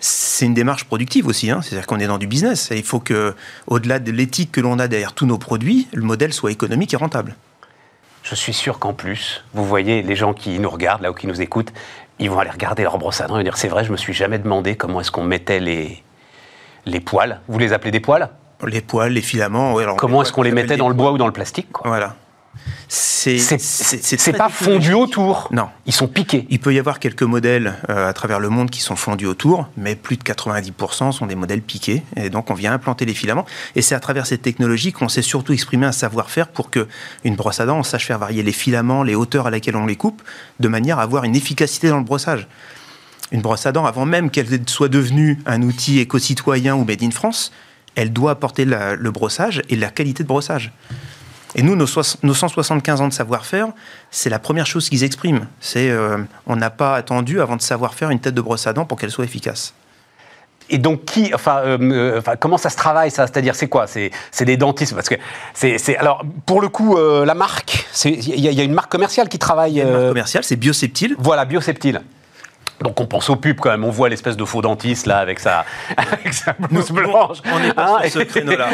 [0.00, 1.60] C'est une démarche productive aussi, hein.
[1.62, 2.70] c'est-à-dire qu'on est dans du business.
[2.70, 3.34] Et il faut que,
[3.66, 6.96] au-delà de l'éthique que l'on a derrière tous nos produits, le modèle soit économique et
[6.96, 7.36] rentable.
[8.22, 11.26] Je suis sûr qu'en plus, vous voyez les gens qui nous regardent, là ou qui
[11.26, 11.72] nous écoutent,
[12.20, 14.12] ils vont aller regarder leur brosse à dents et dire c'est vrai, je me suis
[14.12, 16.02] jamais demandé comment est-ce qu'on mettait les,
[16.86, 17.40] les poils.
[17.48, 18.28] Vous les appelez des poils?
[18.66, 19.74] Les poils, les filaments.
[19.96, 22.14] comment est-ce qu'on les mettait dans le bois ou dans le plastique Voilà.
[22.88, 25.48] C'est pas fondu autour.
[25.52, 25.68] Non.
[25.86, 26.46] Ils sont piqués.
[26.50, 29.68] Il peut y avoir quelques modèles euh, à travers le monde qui sont fondus autour,
[29.76, 32.02] mais plus de 90% sont des modèles piqués.
[32.16, 33.46] Et donc, on vient implanter les filaments.
[33.76, 36.88] Et c'est à travers cette technologie qu'on sait surtout exprimer un savoir-faire pour que
[37.24, 39.86] une brosse à dents, on sache faire varier les filaments, les hauteurs à laquelle on
[39.86, 40.22] les coupe,
[40.58, 42.48] de manière à avoir une efficacité dans le brossage.
[43.32, 47.12] Une brosse à dents, avant même qu'elle soit devenue un outil éco-citoyen ou made in
[47.12, 47.52] France,
[47.94, 50.72] elle doit apporter le brossage et la qualité de brossage.
[51.54, 53.68] Et nous, nos, 175 ans de savoir-faire,
[54.10, 55.46] c'est la première chose qu'ils expriment.
[55.60, 58.72] C'est euh, on n'a pas attendu avant de savoir faire une tête de brosse à
[58.72, 59.74] dents pour qu'elle soit efficace.
[60.72, 63.26] Et donc, qui, enfin, euh, euh, comment ça se travaille ça?
[63.26, 63.88] C'est-à-dire, c'est quoi?
[63.88, 65.16] C'est des dentistes Parce que
[65.52, 69.72] c'est, alors, pour le coup, la marque, il y, a une marque commerciale qui travaille.
[69.72, 71.16] Il y a une marque commerciale, c'est Bioseptile.
[71.18, 72.02] Voilà, Bioseptile.
[72.82, 75.38] Donc on pense aux pubs quand même, on voit l'espèce de faux dentiste là avec
[75.38, 75.64] sa,
[75.96, 77.38] avec sa blouse blanche.
[77.52, 78.68] On n'est pas hein sur ce créneau-là.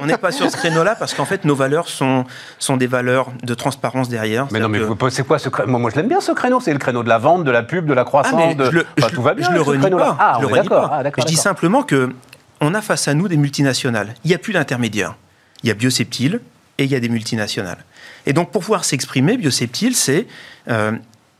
[0.00, 2.24] on n'est pas sur ce créneau-là parce qu'en fait nos valeurs sont,
[2.58, 4.48] sont des valeurs de transparence derrière.
[4.50, 4.80] Mais non mais
[5.10, 7.18] c'est quoi ce créneau moi, je l'aime bien ce créneau, c'est le créneau de la
[7.18, 8.40] vente, de la pub, de la croissance.
[8.50, 8.64] Ah, de...
[8.64, 9.48] je le, tout va bien.
[9.48, 10.16] Je le renie pas.
[10.18, 11.02] Ah, je, le renie pas.
[11.18, 12.12] je dis simplement que
[12.60, 14.14] on a face à nous des multinationales.
[14.24, 15.14] Il n'y a plus d'intermédiaires.
[15.62, 16.40] Il y a Bioseptile
[16.78, 17.84] et il y a des multinationales.
[18.26, 20.26] Et donc pour pouvoir s'exprimer, Bioseptile c'est
[20.68, 20.92] euh,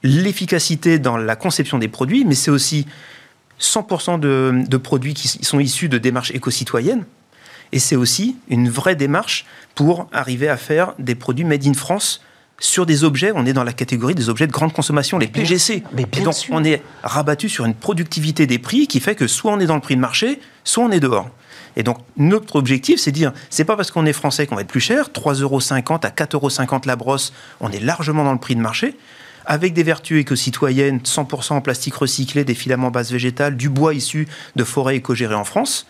[0.03, 2.87] l'efficacité dans la conception des produits, mais c'est aussi
[3.61, 7.05] 100% de, produits qui sont issus de démarches éco-citoyennes.
[7.73, 12.23] Et c'est aussi une vraie démarche pour arriver à faire des produits made in France
[12.61, 13.31] sur des objets.
[13.35, 15.83] On est dans la catégorie des objets de grande consommation, les PGC.
[15.93, 19.61] Mais donc, on est rabattu sur une productivité des prix qui fait que soit on
[19.61, 21.29] est dans le prix de marché, soit on est dehors.
[21.77, 24.63] Et donc, notre objectif, c'est de dire, c'est pas parce qu'on est français qu'on va
[24.63, 25.11] être plus cher.
[25.11, 28.97] 3,50 euros à 4,50 euros la brosse, on est largement dans le prix de marché
[29.49, 34.29] avec des vertus éco-citoyennes, 100% en plastique recyclé, des filaments base végétale, du bois issu
[34.55, 35.87] de forêts éco-gérées en France.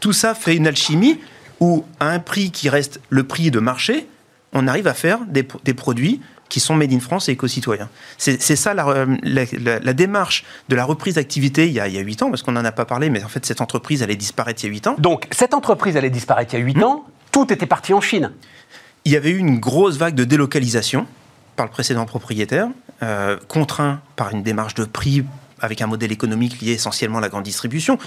[0.00, 1.18] Tout ça fait une alchimie
[1.58, 4.06] où, à un prix qui reste le prix de marché,
[4.52, 7.88] on arrive à faire des, produits qui sont made in France et éco-citoyens.
[8.16, 12.52] C'est ça la, démarche de la reprise d'activité il y a huit ans, parce qu'on
[12.52, 14.86] n'en a pas parlé, mais en fait cette entreprise allait disparaître il y a huit
[14.86, 14.94] ans.
[14.98, 16.84] Donc cette entreprise allait disparaître il y a huit hmm.
[16.84, 18.30] ans, tout était parti en Chine.
[19.04, 21.08] Il y avait eu une grosse vague de délocalisation
[21.56, 22.68] par le précédent propriétaire,
[23.04, 25.24] euh, contraint par une démarche de prix
[25.64, 27.98] avec un modèle économique lié essentiellement à la grande distribution.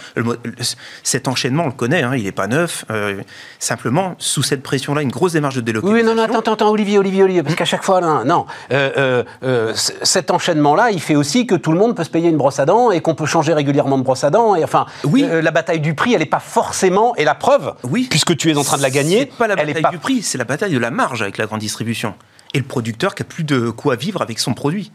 [1.03, 2.86] cet enchaînement, on le connaît, hein, il n'est pas neuf.
[2.91, 3.21] Euh,
[3.60, 6.07] simplement, sous cette pression-là, une grosse démarche de délocalisation.
[6.10, 9.23] Oui, non, non, attends, attends, Olivier, Olivier, Olivier, parce qu'à chaque fois, non, non euh,
[9.43, 12.60] euh, cet enchaînement-là, il fait aussi que tout le monde peut se payer une brosse
[12.60, 14.55] à dents et qu'on peut changer régulièrement de brosse à dents.
[14.55, 15.25] Et enfin, oui.
[15.29, 18.07] la bataille du prix, elle n'est pas forcément, et la preuve, oui.
[18.10, 20.38] puisque tu es en train de la gagner, c'est pas la bataille du prix, c'est
[20.38, 22.13] la bataille de la marge avec la grande distribution
[22.53, 24.91] et le producteur qui a plus de quoi vivre avec son produit.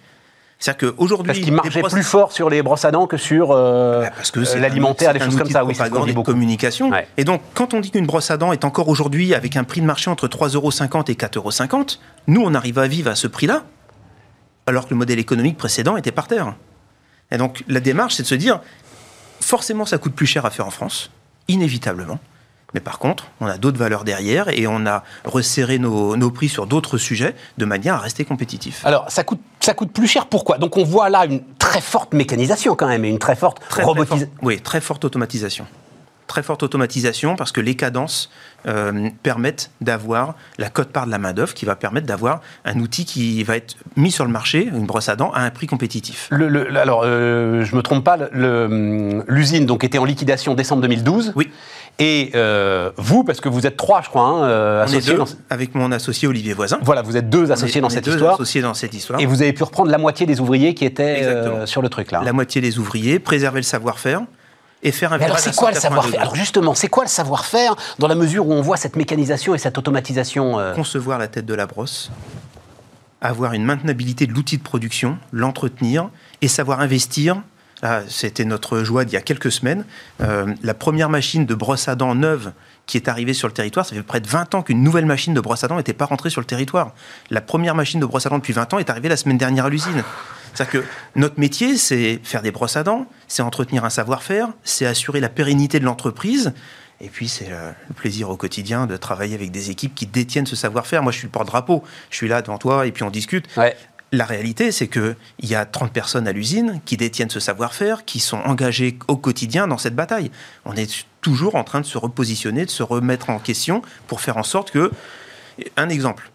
[0.63, 1.27] C'est-à-dire qu'aujourd'hui.
[1.27, 5.13] Parce qu'il marchait plus fort sur les brosses à dents que sur euh, bah, l'alimentaire,
[5.13, 5.65] des choses comme ça.
[5.65, 6.93] Oui, c'est de communication.
[7.17, 9.81] Et donc, quand on dit qu'une brosse à dents est encore aujourd'hui avec un prix
[9.81, 11.87] de marché entre 3,50 euros et 4,50 euros,
[12.29, 13.65] nous, on arrive à vivre à ce prix-là,
[14.67, 16.55] alors que le modèle économique précédent était par terre.
[17.33, 18.61] Et donc, la démarche, c'est de se dire
[19.41, 21.11] forcément, ça coûte plus cher à faire en France,
[21.49, 22.21] inévitablement.
[22.75, 26.67] Mais par contre, on a d'autres valeurs derrière et on a resserré nos, prix sur
[26.67, 28.85] d'autres sujets de manière à rester compétitif.
[28.85, 30.59] Alors, ça coûte, ça coûte plus cher, pourquoi?
[30.59, 34.31] Donc on voit là une très forte mécanisation quand même et une très forte robotisation.
[34.43, 35.67] Oui, très forte automatisation
[36.33, 38.31] très forte automatisation parce que les cadences
[38.67, 43.43] euh, permettent d'avoir la cote-part de la main-d'œuvre qui va permettre d'avoir un outil qui
[43.45, 46.29] va être mis sur le marché, une brosse à dents, à un prix compétitif.
[46.31, 48.17] Le, alors, euh, je ne me trompe pas,
[49.29, 51.35] l'usine donc était en liquidation décembre 2012.
[51.37, 51.51] Oui.
[51.99, 55.17] Et euh, vous, parce que vous êtes trois, je crois, hein, associés.
[55.51, 56.79] avec mon associé Olivier Voisin.
[56.83, 58.35] Voilà, vous êtes deux associés dans cette deux histoire.
[58.35, 59.21] associés dans cette histoire.
[59.21, 61.23] Et vous avez pu reprendre la moitié des ouvriers qui étaient
[61.67, 62.23] sur le truc là.
[62.25, 64.23] La moitié des ouvriers, préserver le savoir-faire
[64.83, 68.09] et faire un alors c'est quoi le savoir-faire Alors justement, c'est quoi le savoir-faire dans
[68.09, 71.55] la mesure où on voit cette mécanisation et cette automatisation euh Concevoir la tête de
[71.55, 72.11] la brosse,
[73.21, 77.43] avoir une maintenabilité de l'outil de production, l'entretenir et savoir investir.
[78.09, 79.85] C'était notre joie d'il y a quelques semaines.
[80.21, 82.53] Euh, la première machine de brosse à dents neuve
[82.87, 85.35] qui est arrivée sur le territoire, ça fait près de 20 ans qu'une nouvelle machine
[85.35, 86.95] de brosse à dents n'était pas rentrée sur le territoire.
[87.31, 89.67] La première machine de brosse à dents depuis 20 ans est arrivée la semaine dernière
[89.67, 90.05] à l'usine.
[90.55, 94.87] C'est-à-dire que notre métier, c'est faire des brosses à dents, c'est entretenir un savoir-faire, c'est
[94.87, 96.53] assurer la pérennité de l'entreprise.
[97.01, 100.55] Et puis, c'est le plaisir au quotidien de travailler avec des équipes qui détiennent ce
[100.55, 101.03] savoir-faire.
[101.03, 101.83] Moi, je suis le porte-drapeau.
[102.11, 103.49] Je suis là devant toi et puis on discute.
[104.15, 108.21] La réalité, c'est qu'il y a 30 personnes à l'usine qui détiennent ce savoir-faire, qui
[108.21, 110.31] sont engagées au quotidien dans cette bataille.
[110.67, 114.37] On est toujours en train de se repositionner, de se remettre en question pour faire
[114.37, 114.93] en sorte que.
[115.79, 116.31] Un exemple.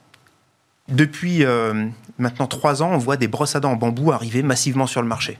[0.87, 1.87] Depuis euh,
[2.17, 5.07] maintenant trois ans, on voit des brosses à dents en bambou arriver massivement sur le
[5.07, 5.37] marché.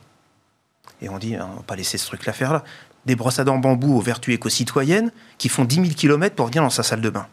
[1.02, 2.64] Et on dit, hein, on ne va pas laisser ce truc-là faire là.
[3.08, 6.48] Des brosses à dents en bambou aux vertus éco-citoyennes qui font 10 000 km pour
[6.48, 7.28] venir dans sa salle de bain.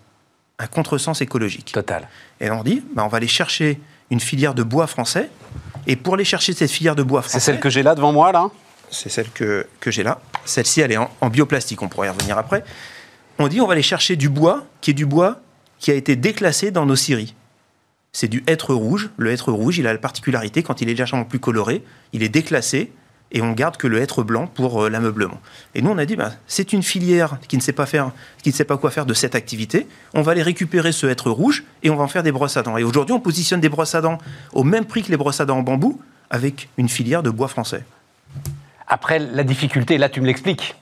[0.58, 1.72] un contresens écologique.
[1.72, 2.08] Total.
[2.40, 3.80] Et on dit, bah, on va aller chercher
[4.14, 5.28] une filière de bois français.
[5.86, 7.38] Et pour aller chercher cette filière de bois français.
[7.38, 8.48] C'est celle que j'ai là devant moi, là
[8.90, 10.20] C'est celle que, que j'ai là.
[10.46, 12.64] Celle-ci, elle est en, en, bioplastique, on pourrait y revenir après.
[13.38, 15.40] On dit, on va aller chercher du bois, qui est du bois
[15.78, 17.34] qui a été déclassé dans nos scieries.
[18.12, 19.10] C'est du hêtre rouge.
[19.18, 22.30] Le hêtre rouge, il a la particularité, quand il est légèrement plus coloré, il est
[22.30, 22.90] déclassé
[23.34, 25.40] et on garde que le hêtre blanc pour euh, l'ameublement.
[25.74, 28.50] Et nous, on a dit, bah, c'est une filière qui ne sait pas faire, qui
[28.50, 29.86] ne sait pas quoi faire de cette activité.
[30.14, 32.62] On va aller récupérer ce hêtre rouge et on va en faire des brosses à
[32.62, 32.78] dents.
[32.78, 34.18] Et aujourd'hui, on positionne des brosses à dents
[34.52, 37.48] au même prix que les brosses à dents en bambou, avec une filière de bois
[37.48, 37.84] français.
[38.86, 40.76] Après, la difficulté, là, tu me l'expliques.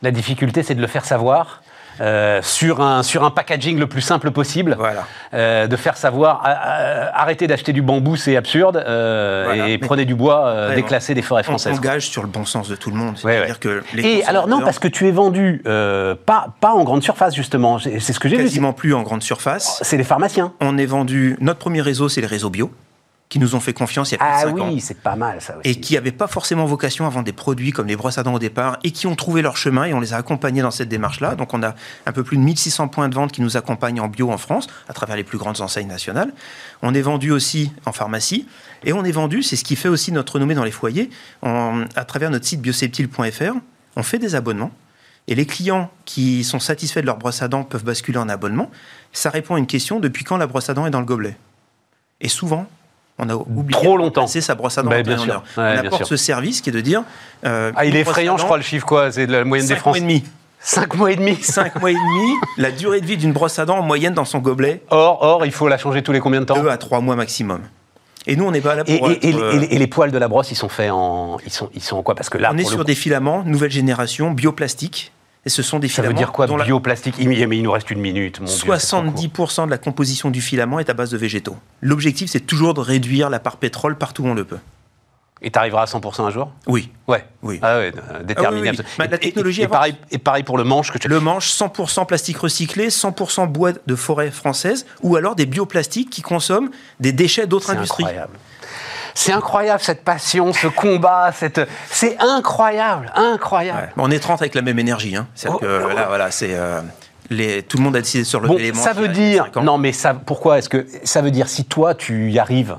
[0.00, 1.62] La difficulté, c'est de le faire savoir.
[2.00, 5.06] Euh, sur, un, sur un packaging le plus simple possible, voilà.
[5.34, 9.68] euh, de faire savoir euh, arrêtez d'acheter du bambou, c'est absurde, voilà.
[9.68, 11.74] et Mais prenez du bois déclassé des forêts françaises.
[11.74, 13.16] On engage sur le bon sens de tout le monde.
[13.24, 13.52] Ouais, ouais.
[13.60, 17.78] Que et alors non, parce que tu es vendu pas, pas en grande surface justement,
[17.78, 18.44] c'est ce que j'ai vu.
[18.44, 19.80] Quasiment plus en grande surface.
[19.82, 20.52] C'est les pharmaciens.
[20.60, 22.70] On est vendu, notre premier réseau, c'est les réseaux bio
[23.28, 24.76] qui nous ont fait confiance il y a plus ah de 5 oui, ans.
[24.80, 25.68] c'est pas mal ça aussi.
[25.68, 28.34] Et qui n'avaient pas forcément vocation à vendre des produits comme les brosses à dents
[28.34, 30.88] au départ et qui ont trouvé leur chemin et on les a accompagnés dans cette
[30.88, 31.34] démarche-là.
[31.34, 31.74] Donc on a
[32.06, 34.68] un peu plus de 1600 points de vente qui nous accompagnent en bio en France
[34.88, 36.32] à travers les plus grandes enseignes nationales.
[36.82, 38.46] On est vendu aussi en pharmacie
[38.84, 41.10] et on est vendu, c'est ce qui fait aussi notre renommée dans les foyers,
[41.42, 43.54] à travers notre site bioseptile.fr.
[43.96, 44.70] On fait des abonnements
[45.26, 48.70] et les clients qui sont satisfaits de leur brosse à dents peuvent basculer en abonnement.
[49.12, 51.36] Ça répond à une question depuis quand la brosse à dents est dans le gobelet?
[52.20, 52.66] Et souvent,
[53.18, 54.26] on a oublié trop longtemps.
[54.26, 54.90] C'est sa brosse à dents.
[54.90, 55.42] Bah, bien sûr.
[55.56, 57.02] Ouais, on apporte ce service qui est de dire.
[57.44, 60.00] Euh, ah, il est effrayant, je crois, le chiffre quoi C'est la moyenne des Français.
[60.00, 60.24] mois et demi.
[60.58, 63.66] 5 mois et demi 5 mois et demi, la durée de vie d'une brosse à
[63.66, 64.82] dents en moyenne dans son gobelet.
[64.90, 67.14] Or, or, il faut la changer tous les combien de temps 2 à 3 mois
[67.14, 67.60] maximum.
[68.26, 68.92] Et nous, on n'est pas là pour.
[68.92, 71.38] Et, et, être, et, et, les poils de la brosse, ils sont faits en.
[71.46, 72.16] Ils sont, ils sont en quoi?
[72.16, 72.50] Parce que là.
[72.52, 75.12] On est sur des filaments, nouvelle génération, bioplastique.
[75.46, 76.08] Et ce sont des ça filaments.
[76.08, 77.16] veut dire quoi, bioplastique?
[77.18, 77.46] La...
[77.46, 78.40] Mais il nous reste une minute.
[78.40, 81.56] Mon 70% Dieu, de la composition du filament est à base de végétaux.
[81.80, 84.58] L'objectif, c'est toujours de réduire la part pétrole partout où on le peut.
[85.42, 86.50] Et tu arriveras à 100% un jour?
[86.66, 86.90] Oui.
[87.06, 87.24] Ouais.
[87.42, 87.60] Oui.
[87.62, 87.92] Ah ouais,
[88.24, 88.70] déterminé.
[88.70, 89.06] Ah oui, oui.
[89.08, 91.08] La technologie et, pareil, et pareil pour le manche que tu...
[91.08, 96.22] Le manche, 100% plastique recyclé, 100% bois de forêt française, ou alors des bioplastiques qui
[96.22, 98.04] consomment des déchets d'autres industries.
[98.04, 98.32] Incroyable.
[99.16, 101.60] C'est incroyable cette passion, ce combat, cette...
[101.90, 103.90] c'est incroyable, incroyable.
[103.96, 104.02] Ouais.
[104.04, 105.16] On est 30 avec la même énergie.
[105.16, 105.26] Hein.
[105.48, 106.82] Oh, que, oh, là, voilà, c'est euh,
[107.30, 107.62] les...
[107.62, 108.82] tout le monde a décidé sur le bon, élément.
[108.82, 112.30] Ça veut dire, non mais ça, pourquoi est-ce que ça veut dire si toi tu
[112.30, 112.76] y arrives,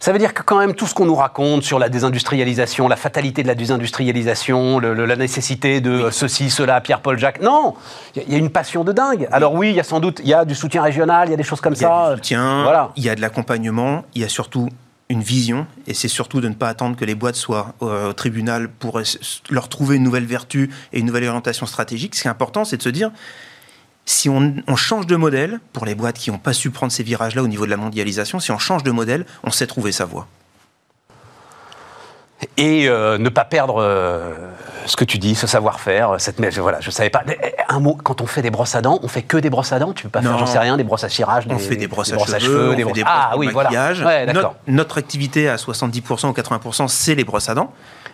[0.00, 2.96] ça veut dire que quand même tout ce qu'on nous raconte sur la désindustrialisation, la
[2.96, 6.12] fatalité de la désindustrialisation, le, le, la nécessité de oui.
[6.12, 7.74] ceci, cela, Pierre-Paul Jacques, non,
[8.14, 9.28] il y, y, a une passion de dingue.
[9.32, 11.34] Alors oui, il y a sans doute, il y a du soutien régional, il y
[11.34, 11.86] a des choses comme y ça.
[11.86, 12.90] Il y a du soutien, voilà.
[12.96, 14.68] il y a de l'accompagnement, il y a surtout
[15.10, 18.12] une vision, et c'est surtout de ne pas attendre que les boîtes soient euh, au
[18.12, 19.00] tribunal pour
[19.48, 22.14] leur trouver une nouvelle vertu et une nouvelle orientation stratégique.
[22.14, 23.10] Ce qui est important, c'est de se dire,
[24.04, 27.02] si on, on, change de modèle, pour les boîtes qui n'ont pas su prendre ces
[27.02, 30.04] virages-là au niveau de la mondialisation, si on change de modèle, on sait trouver sa
[30.04, 30.28] voie.
[32.56, 34.32] Et euh, ne pas perdre euh,
[34.86, 37.22] ce que tu dis, ce savoir-faire, cette voilà, je savais pas.
[37.68, 39.78] Un mot, quand on fait des brosses à dents, on fait que des brosses à
[39.78, 39.92] dents?
[39.92, 40.30] Tu peux pas non.
[40.30, 42.16] faire, j'en sais rien, des brosses à cirage, on des, fait des brosses, des à,
[42.16, 44.02] brosses à, cheveux, cheveux, des brosses brosses ah oui, maquillage.
[44.02, 44.24] voilà.
[44.24, 47.72] Ouais, notre, notre, activité à 70% ou 80%, c'est les brosses à dents,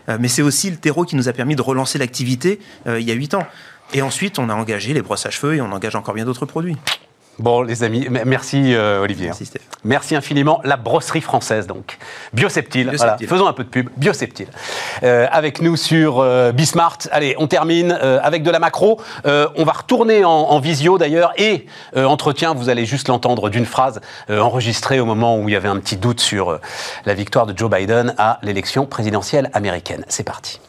[0.08, 3.06] euh, mais c'est aussi le terreau qui nous a permis de relancer l'activité euh, il
[3.06, 3.46] y a 8 ans.
[3.92, 6.46] Et ensuite, on a engagé les brosses à cheveux et on engage encore bien d'autres
[6.46, 6.76] produits.
[7.38, 9.26] Bon, les amis, merci euh, Olivier.
[9.26, 9.50] Merci,
[9.84, 10.60] merci, infiniment.
[10.62, 11.98] La brosserie française, donc.
[12.32, 12.92] Bioseptile.
[12.96, 13.16] Voilà.
[13.18, 13.88] Faisons un peu de pub.
[13.96, 14.46] Bioseptile.
[15.02, 16.98] Euh, avec nous sur euh, Bismart.
[17.10, 19.00] Allez, on termine euh, avec de la macro.
[19.24, 21.32] on va retourner en, en visio d'ailleurs.
[21.36, 21.66] Et
[21.96, 25.78] entretien, vous allez juste l'entendre d'une phrase enregistrée au moment où il y avait un
[25.78, 26.58] petit doute sur
[27.04, 30.04] la victoire de Joe Biden à l'élection présidentielle américaine.
[30.08, 30.60] C'est parti.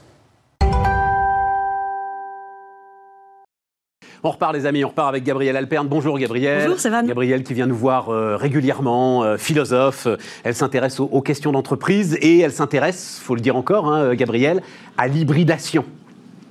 [4.27, 5.87] On repart les amis, on repart avec Gabrielle Alperne.
[5.87, 6.67] Bonjour Gabrielle.
[6.67, 10.07] Bonjour, va Gabrielle qui vient nous voir euh, régulièrement, euh, philosophe.
[10.43, 14.63] Elle s'intéresse aux, aux, questions d'entreprise et elle s'intéresse, faut le dire encore, hein, Gabrielle,
[14.97, 15.85] à l'hybridation.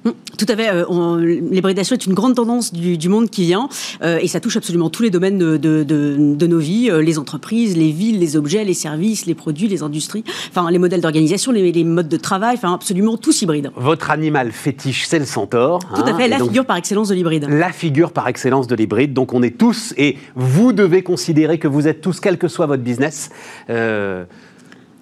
[0.05, 0.69] Tout à fait.
[0.69, 3.69] Euh, on, l'hybridation est une grande tendance du, du monde qui vient
[4.03, 7.01] euh, et ça touche absolument tous les domaines de, de, de, de, nos vies, euh,
[7.01, 11.01] les entreprises, les villes, les objets, les services, les produits, les industries, enfin les modèles
[11.01, 13.71] d'organisation, les, les, modes de travail, enfin absolument tous hybrides.
[13.77, 15.79] Votre animal fétiche, c'est le centaure.
[15.79, 17.47] Tout hein, à fait, la donc, figure par excellence de l'hybride.
[17.49, 19.12] La figure par excellence de l'hybride.
[19.12, 22.67] Donc on est tous, et vous devez considérer que vous êtes tous, quel que soit
[22.67, 23.31] votre business,
[23.71, 24.25] euh,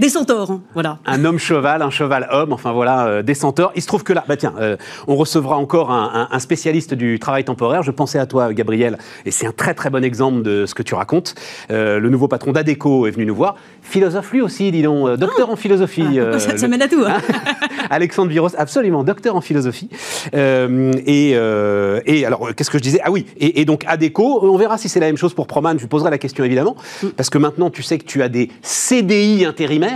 [0.02, 0.98] des centaures, hein, voilà.
[1.06, 3.70] Un homme cheval, un cheval homme, enfin voilà, euh, des centaures.
[3.76, 6.92] Il se trouve que là, bah tiens, euh, on recevra encore un, un, un, spécialiste
[6.92, 7.84] du travail temporaire.
[7.84, 10.82] Je pensais à toi, Gabriel, et c'est un très très bon exemple de ce que
[10.82, 11.36] tu racontes.
[11.70, 13.54] Euh, le nouveau patron d'Adeco est venu nous voir.
[13.80, 15.52] Philosophe lui aussi, dis donc, docteur ah.
[15.52, 16.18] en philosophie.
[16.18, 17.04] Ah, ça, ça mène à tout.
[17.06, 17.18] Hein.
[17.90, 19.88] Alexandre Viros, absolument, docteur en philosophie.
[20.34, 23.00] Euh, et, euh, et, alors, qu'est-ce que je disais?
[23.04, 25.74] Ah oui, et, et, donc Adeco, on verra si c'est la même chose pour Proman,
[25.76, 27.08] je lui poserai la question évidemment, mm.
[27.10, 29.91] parce que maintenant tu sais que tu as des CDI intérimaires.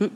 [0.00, 0.04] Mm.
[0.04, 0.08] Ce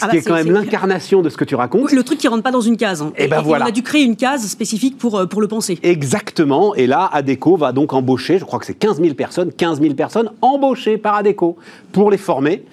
[0.00, 1.84] ah qui bah est quand même l'incarnation de ce que tu racontes.
[1.84, 3.02] Oui, le truc qui rentre pas dans une case.
[3.02, 3.12] Hein.
[3.16, 3.66] Et, ben voilà.
[3.66, 5.78] On a dû créer une case spécifique pour, euh, pour le penser.
[5.82, 6.74] Exactement.
[6.74, 9.94] Et là, Adeco va donc embaucher, je crois que c'est 15 000 personnes, 15 000
[9.94, 11.56] personnes embauchées par Adeco
[11.92, 12.64] pour les former.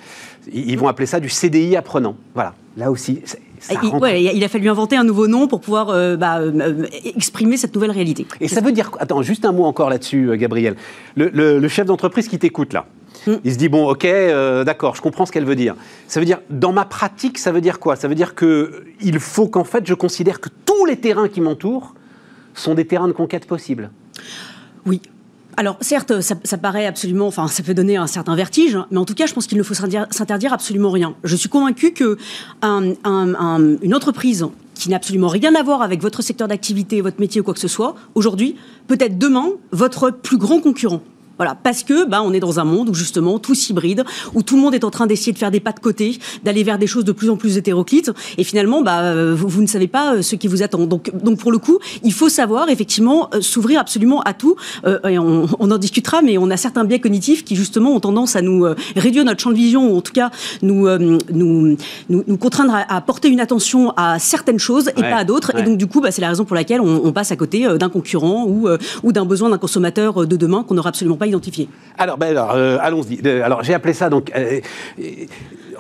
[0.52, 2.16] Ils vont appeler ça du CDI apprenant.
[2.34, 2.54] Voilà.
[2.78, 3.22] Là aussi,
[3.70, 7.74] il, il, a fallu inventer un nouveau nom pour pouvoir euh, bah, euh, exprimer cette
[7.76, 8.26] nouvelle réalité.
[8.40, 10.76] Et ça veut dire, attends, juste un mot encore là-dessus, Gabriel.
[11.16, 12.86] Le, chef d'entreprise qui t'écoute là,
[13.28, 13.36] hmm.
[13.44, 14.08] il se dit bon, ok,
[14.66, 15.76] d'accord, je comprends ce qu'elle veut dire.
[16.08, 17.96] Ça veut dire, dans ma pratique, ça veut dire quoi?
[17.96, 21.42] Ça veut dire que il faut qu'en fait, je considère que tous les terrains qui
[21.42, 21.94] m'entourent
[22.54, 23.90] sont des terrains de conquête possibles.
[24.86, 25.02] Oui,
[25.60, 29.14] alors certes, ça, paraît absolument, enfin ça peut donner un certain vertige, mais en tout
[29.14, 31.16] cas, je pense qu'il ne faut s'interdire absolument rien.
[31.26, 32.18] Je suis convaincu que
[32.64, 37.44] une entreprise qui n'a absolument rien à voir avec votre secteur d'activité, votre métier ou
[37.44, 38.56] quoi que ce soit, aujourd'hui,
[38.88, 41.02] peut-être demain, votre plus grand concurrent.
[41.40, 44.58] Voilà, parce que bah, on est dans un monde où justement tout s'hybride, où tout
[44.58, 46.86] le monde est en train d'essayer de faire des pas de côté, d'aller vers des
[46.86, 50.36] choses de plus en plus hétéroclites, et finalement, bah, vous, ne savez pas euh, ce
[50.36, 50.86] qui vous attend.
[50.86, 54.58] Donc, donc pour le coup, il faut savoir effectivement euh, s'ouvrir absolument à tout.
[54.86, 58.36] Euh, et on, en discutera, mais on a certains biais cognitifs qui justement ont tendance
[58.36, 58.66] à nous
[58.98, 60.90] réduire notre champ de vision, ou en tout cas nous
[61.32, 61.78] nous,
[62.10, 65.56] nous, contraindre à, porter une attention à certaines choses et pas à d'autres.
[65.58, 67.90] Et donc du coup, bah, c'est la raison pour laquelle on, passe à côté d'un
[67.90, 68.68] concurrent ou,
[69.04, 72.52] ou d'un besoin d'un consommateur de demain qu'on n'aura absolument pas identifié Alors, ben alors
[72.56, 73.20] euh, allons-y.
[73.26, 74.32] Euh, alors, j'ai appelé ça donc.
[74.36, 74.60] Euh,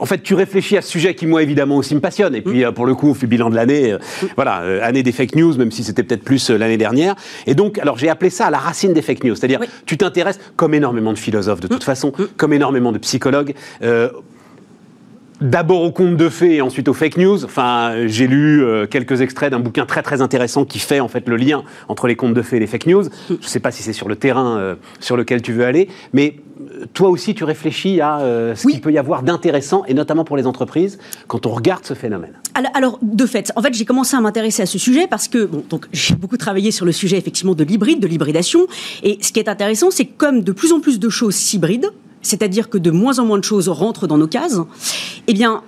[0.01, 2.33] en fait, tu réfléchis à ce sujet qui, moi, évidemment, aussi me passionne.
[2.33, 3.97] Et puis, pour le coup, on fait bilan de l'année.
[4.37, 7.15] voilà, année des fake news, même si c'était peut-être plus l'année dernière.
[7.45, 9.35] Et donc, alors, j'ai appelé ça à la racine des fake news.
[9.35, 13.53] C'est-à-dire, tu t'intéresses, comme énormément de philosophes, de toute façon, comme énormément de psychologues,
[15.41, 17.43] d'abord aux contes de fées et ensuite aux fake news.
[17.45, 21.27] Enfin, j'ai lu euh, quelques extraits d'un bouquin très très intéressant qui fait en fait
[21.27, 23.03] le lien entre les contes de fées et les fake news.
[23.29, 25.87] Je ne sais pas si c'est sur le terrain euh, sur lequel tu veux aller,
[26.13, 28.19] mais euh, toi aussi tu réfléchis à
[28.55, 31.93] ce qu'il peut y avoir d'intéressant et notamment pour les entreprises quand on regarde ce
[31.93, 32.33] phénomène.
[32.73, 35.63] Alors, de fait, en fait, j'ai commencé à m'intéresser à ce sujet parce que bon,
[35.69, 38.67] donc j'ai beaucoup travaillé sur le sujet effectivement de l'hybride, de l'hybridation,
[39.03, 42.69] et ce qui est intéressant, c'est comme de plus en plus de choses s'hybrident, c'est-à-dire
[42.69, 44.59] que de moins en moins de choses rentrent dans nos cases,
[45.27, 45.63] eh bien,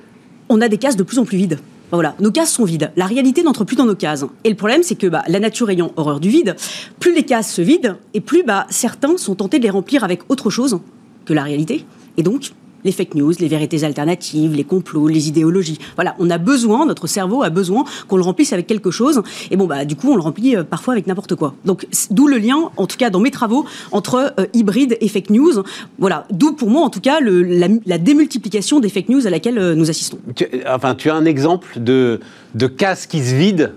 [0.50, 1.60] on a des cases de plus en plus vides.
[1.92, 2.92] Voilà, nos cases sont vides.
[2.96, 4.26] La réalité n'entre plus dans nos cases.
[4.44, 6.56] Et le problème, c'est que bah, la nature ayant horreur du vide,
[7.00, 10.22] plus les cases se vident, et plus bah, certains sont tentés de les remplir avec
[10.30, 10.80] autre chose
[11.26, 11.86] que la réalité.
[12.18, 12.52] Et donc,
[12.84, 15.80] les fake news, les vérités alternatives, les complots, les idéologies.
[15.96, 19.22] Voilà, on a besoin, notre cerveau a besoin qu'on le remplisse avec quelque chose.
[19.50, 21.54] Et bon, bah, du coup, on le remplit euh, parfois avec n'importe quoi.
[21.66, 25.30] Donc, d'où le lien, en tout cas dans mes travaux, entre euh, hybride et fake
[25.30, 25.64] news.
[26.00, 29.58] Voilà, d'où pour moi, en tout cas, le, la, démultiplication des fake news à laquelle
[29.58, 30.20] euh, nous assistons.
[30.36, 32.20] Tu, enfin, tu as un exemple de,
[32.56, 33.70] de cases qui se vident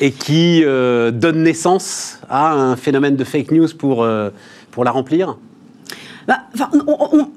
[0.00, 4.04] et qui donne naissance à un phénomène de fake news pour,
[4.72, 5.36] pour la remplir?
[6.26, 6.38] Bah,
[6.86, 7.28] on,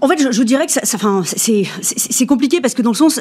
[0.00, 3.20] en fait, je, je dirais que ça, c'est compliqué parce que dans le sens,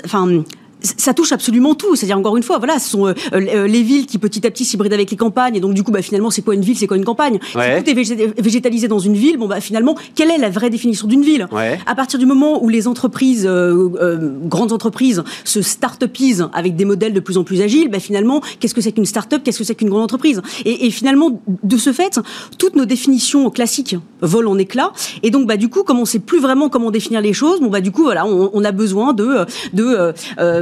[0.82, 1.96] ça touche absolument tout.
[1.96, 4.66] C'est-à-dire encore une fois, voilà, ce sont euh, euh, les villes qui petit à petit
[4.66, 5.56] s'hybrident avec les campagnes.
[5.56, 7.40] Et donc du coup, bah, finalement, c'est quoi une ville C'est quoi une campagne?
[7.44, 11.08] Si tout est végétalisé dans une ville, bon bah finalement, quelle est la vraie définition
[11.08, 11.48] d'une ville?
[11.86, 17.14] À partir du moment où les entreprises, euh, grandes entreprises, se start-upisent avec des modèles
[17.14, 19.42] de plus en plus agiles, bah, finalement, qu'est-ce que c'est qu'une start-up?
[19.44, 20.42] Qu'est-ce que c'est qu'une grande entreprise?
[20.66, 22.20] Et, et, finalement, de ce fait,
[22.58, 24.92] toutes nos définitions classiques volent en éclats.
[25.24, 27.68] Et donc, bah du coup, comme on sait plus vraiment comment définir les choses, bon
[27.68, 30.14] bah du coup, voilà, on, on a besoin de de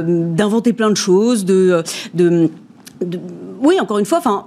[0.08, 1.82] d'inventer plein de choses, de,
[2.14, 2.50] de
[3.60, 4.46] oui, encore une fois, enfin,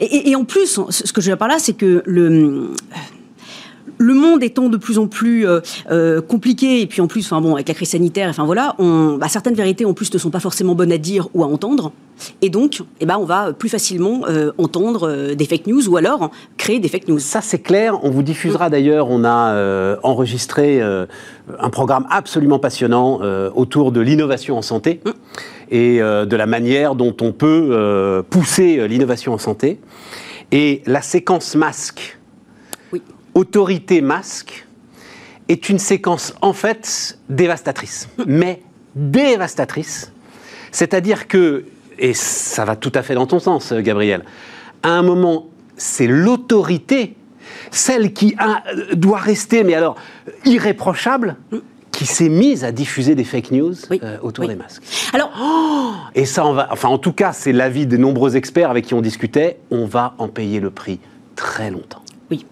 [0.00, 2.70] et, en plus, ce que je veux dire par là, c'est que le
[3.98, 7.40] le monde étant de plus en plus euh, euh, compliqué, et puis en plus, enfin
[7.40, 10.30] bon, avec la crise sanitaire, enfin voilà, on, bah, certaines vérités en plus ne sont
[10.30, 11.92] pas forcément bonnes à dire ou à entendre,
[12.42, 16.30] et donc, eh ben, on va plus facilement euh, entendre des fake news ou alors
[16.56, 17.20] créer des fake news.
[17.20, 18.02] Ça c'est clair.
[18.02, 19.08] On vous diffusera d'ailleurs.
[19.08, 23.20] On a enregistré un programme absolument passionnant
[23.54, 25.10] autour de l'innovation en santé mmh.
[25.70, 29.78] et de la manière dont on peut pousser l'innovation en santé.
[30.50, 32.17] Et la séquence masque,
[33.38, 34.66] autorité masque,
[35.48, 38.62] est une séquence en fait dévastatrice, mais
[38.94, 40.12] dévastatrice.
[40.72, 41.64] C'est-à-dire que,
[41.98, 44.24] et ça va tout à fait dans ton sens, Gabriel,
[44.82, 45.46] à un moment,
[45.76, 47.14] c'est l'autorité
[47.70, 48.36] celle qui
[48.94, 49.96] doit rester, mais alors
[50.44, 51.36] irréprochable,
[51.92, 54.82] qui s'est mise à diffuser des fake news euh, autour des masques.
[55.12, 58.70] Alors, oh et ça, on va, enfin, en tout cas, c'est l'avis des nombreux experts
[58.70, 59.58] avec qui on discutait.
[59.70, 61.00] On va en payer le prix
[61.34, 62.02] très longtemps.
[62.30, 62.46] Oui.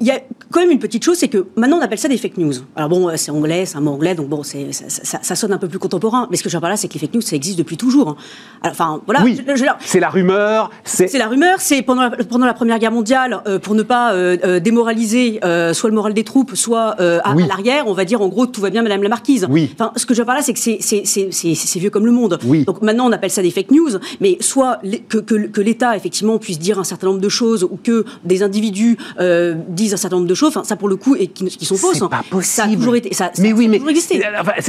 [0.00, 0.20] Il y a
[0.50, 2.52] quand même une petite chose, c'est que maintenant on appelle ça des fake news.
[2.76, 5.52] Alors bon, c'est anglais, c'est un mot anglais, donc bon, c'est, ça, ça, ça, sonne
[5.52, 6.28] un peu plus contemporain.
[6.30, 7.76] Mais ce que je veux dire là, c'est que les fake news, ça existe depuis
[7.76, 8.08] toujours.
[8.10, 8.16] hein.
[8.62, 9.22] Alors, enfin, voilà.
[9.22, 11.08] Oui, je- je- c'est la rumeur, c'est...
[11.08, 14.12] c'est la rumeur, c'est pendant la, pendant la Première Guerre mondiale, euh, pour ne pas
[14.14, 17.42] euh, euh, démoraliser euh, soit le moral des troupes, soit euh, à, Oui.
[17.44, 19.46] à l'arrière, on va dire en gros tout va bien, Madame la Marquise.
[19.50, 19.70] Oui.
[19.74, 22.38] Enfin, ce que je veux dire là, c'est que c'est- vieux comme le monde.
[22.46, 22.64] Oui.
[22.64, 23.90] Donc maintenant, on appelle ça des fake news,
[24.20, 27.64] mais soit les- que, que, que l'État effectivement puisse dire un certain nombre de choses
[27.64, 29.54] ou que des individus euh,
[29.86, 30.48] disent un certain nombre de choses.
[30.50, 31.98] Enfin, ça pour le coup, et qui, qui sont fausses.
[31.98, 32.44] C'est pas possible.
[32.44, 33.14] Ça a toujours été.
[33.14, 33.80] Ça, mais oui, mais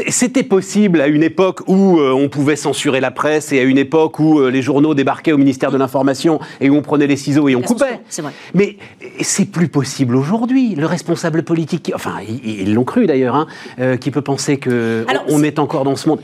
[0.10, 3.78] c'était possible à une époque où euh, on pouvait censurer la presse et à une
[3.78, 7.18] époque où euh, les journaux débarquaient au ministère de l'Information et où on prenait les
[7.18, 8.00] ciseaux et on coupait.
[8.10, 8.32] c'est vrai.
[8.54, 8.78] Mais
[9.22, 10.76] c'est plus possible aujourd'hui.
[10.76, 13.48] Le responsable politique, enfin, ils l'ont cru d'ailleurs, hein,
[13.80, 16.20] euh, qui peut penser que Alors, on c'est- est encore dans ce monde.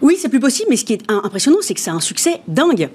[0.00, 2.88] Oui, c'est plus possible, mais ce qui est impressionnant, c'est que c'est un succès dingue.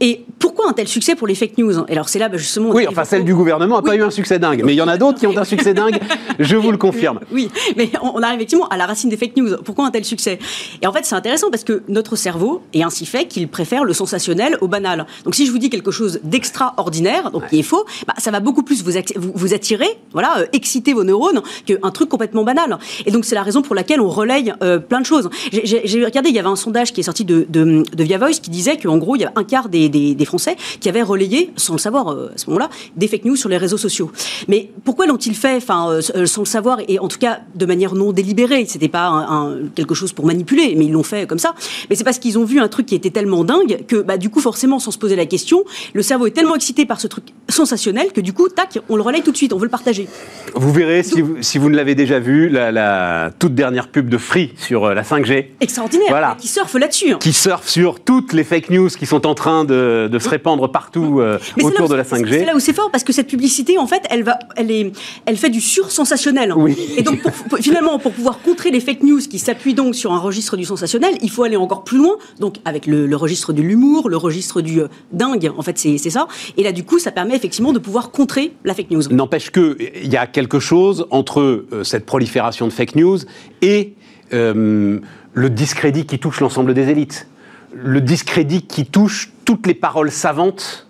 [0.00, 1.84] Et pourquoi un tel succès pour les fake news?
[1.88, 2.70] Et alors c'est là bah, justement.
[2.70, 4.88] Oui, enfin, celle du gouvernement n'a pas eu un succès dingue, mais il y en
[4.88, 5.98] a d'autres qui ont un succès dingue.
[6.38, 7.20] Je vous le confirme.
[7.32, 9.56] Oui, mais on arrive effectivement à la racine des fake news.
[9.64, 10.38] Pourquoi un tel succès?
[10.82, 13.92] Et en fait, c'est intéressant parce que notre cerveau est ainsi fait qu'il préfère le
[13.92, 15.06] sensationnel au banal.
[15.24, 16.20] Donc, si je vous dis quelque chose
[16.58, 19.88] d'extraordinaire, donc qui est faux, bah, ça va beaucoup plus vous, ac- vous, vous attirer,
[20.12, 22.78] voilà, euh, exciter vos neurones qu'un truc complètement banal.
[23.06, 25.28] Et donc, c'est la raison pour laquelle on relaye euh, plein de choses.
[25.52, 28.40] J'ai- regardé, il y avait un sondage qui est sorti de, de, de Via Voice
[28.42, 31.02] qui disait qu'en gros, il y a un quart des, des, des Français qui avaient
[31.02, 34.10] relayé, sans le savoir euh, à ce moment-là, des fake news sur les réseaux sociaux.
[34.48, 37.66] Mais pourquoi l'ont-ils fait, enfin, euh, euh, sans le savoir et en tout cas de
[37.66, 38.64] manière non délibérée?
[38.66, 41.54] C'était pas un- un- quelque chose pour manipuler, mais ils l'ont fait comme ça.
[41.90, 44.30] Mais c'est parce qu'ils ont vu un truc qui était tellement dingue que, bah, du
[44.30, 47.24] coup, forcément, sans se poser la question, le cerveau est tellement excité par ce truc
[47.48, 50.08] sensationnel que du coup, tac, on le relaye tout de suite, on veut le partager.
[50.54, 54.08] Vous verrez, si vous, si vous ne l'avez déjà vu, la, la toute dernière pub
[54.08, 56.36] de Free sur la 5G, Extraordinaire, Voilà.
[56.40, 57.12] qui surfe là-dessus.
[57.12, 57.18] hein.
[57.20, 60.70] qui surfe sur toutes les fake news qui sont en train de, de se répandre
[60.70, 62.38] partout euh, autour de la c'est- 5G.
[62.40, 64.92] C'est là où c'est fort parce que cette publicité, en fait, elle va, elle est,
[65.26, 66.52] elle fait du sur-sensationnel.
[66.56, 66.76] Oui.
[66.96, 70.12] Et donc, pour- pour- finalement, pour pouvoir contrer les fake news qui s'appuient donc sur
[70.12, 72.16] un registre du sensationnel, il faut aller encore plus loin.
[72.40, 75.98] Donc, avec le, le registre de l'humour, le registre du euh, dingue, en fait, c'est
[75.98, 76.26] ça.
[76.56, 79.02] Et là, du coup, ça permet effectivement de pouvoir contrer la fake news.
[79.10, 83.18] N'empêche qu'il y a quelque chose entre euh, cette prolifération de fake news
[83.62, 83.94] et
[84.32, 87.26] le discrédit qui touche l'ensemble des élites.
[87.74, 90.86] Le discrédit qui touche toutes les paroles savantes,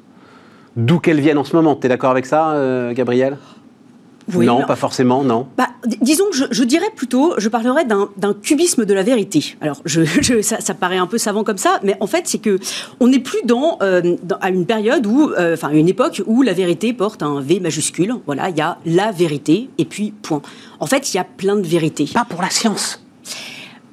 [0.77, 1.77] d'où qu'elles viennent en ce moment.
[1.77, 3.39] Tu es d'accord avec ça, euh, Gabriel?
[4.33, 5.49] Oui, Non, pas forcément, non.
[5.59, 5.69] Bah,
[6.01, 9.55] disons que je, je dirais plutôt, je parlerais d'un cubisme de la vérité.
[9.61, 12.39] Alors, je, je- ça, ça paraît un peu savant comme ça, mais en fait, c'est
[12.39, 12.59] que
[13.01, 16.41] on n'est plus dans, euh, dans- à une période où, euh, enfin, une époque où
[16.41, 18.15] la vérité porte un V majuscule.
[18.25, 20.41] Voilà, il y a la vérité et puis point.
[20.81, 22.09] En fait, il y a plein de vérités.
[22.15, 23.04] Pas pour la science.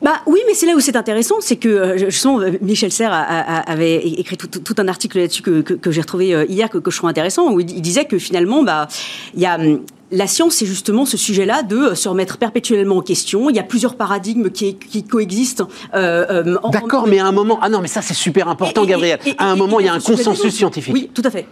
[0.01, 2.91] Bah oui, mais c'est là où c'est intéressant, c'est que euh, je sens euh, Michel
[2.91, 5.91] Serres a- a- a- avait écrit tout, tout- tout un article là-dessus que, que- que
[5.91, 8.87] j'ai retrouvé euh, hier que, que je trouve intéressant où il, disait que finalement bah
[9.35, 9.81] il y a hum,
[10.13, 13.49] la science, c'est justement ce sujet-là de se remettre perpétuellement en question.
[13.49, 15.63] Il y a plusieurs paradigmes qui, qui coexistent.
[15.95, 17.59] euh, D'accord, mais à un moment.
[17.61, 19.19] Ah non, mais ça, c'est super important, Et- Gabriel.
[19.25, 20.93] et- et- à un moment, il y a un consensus scientifique.
[20.93, 21.45] Oui, tout à fait.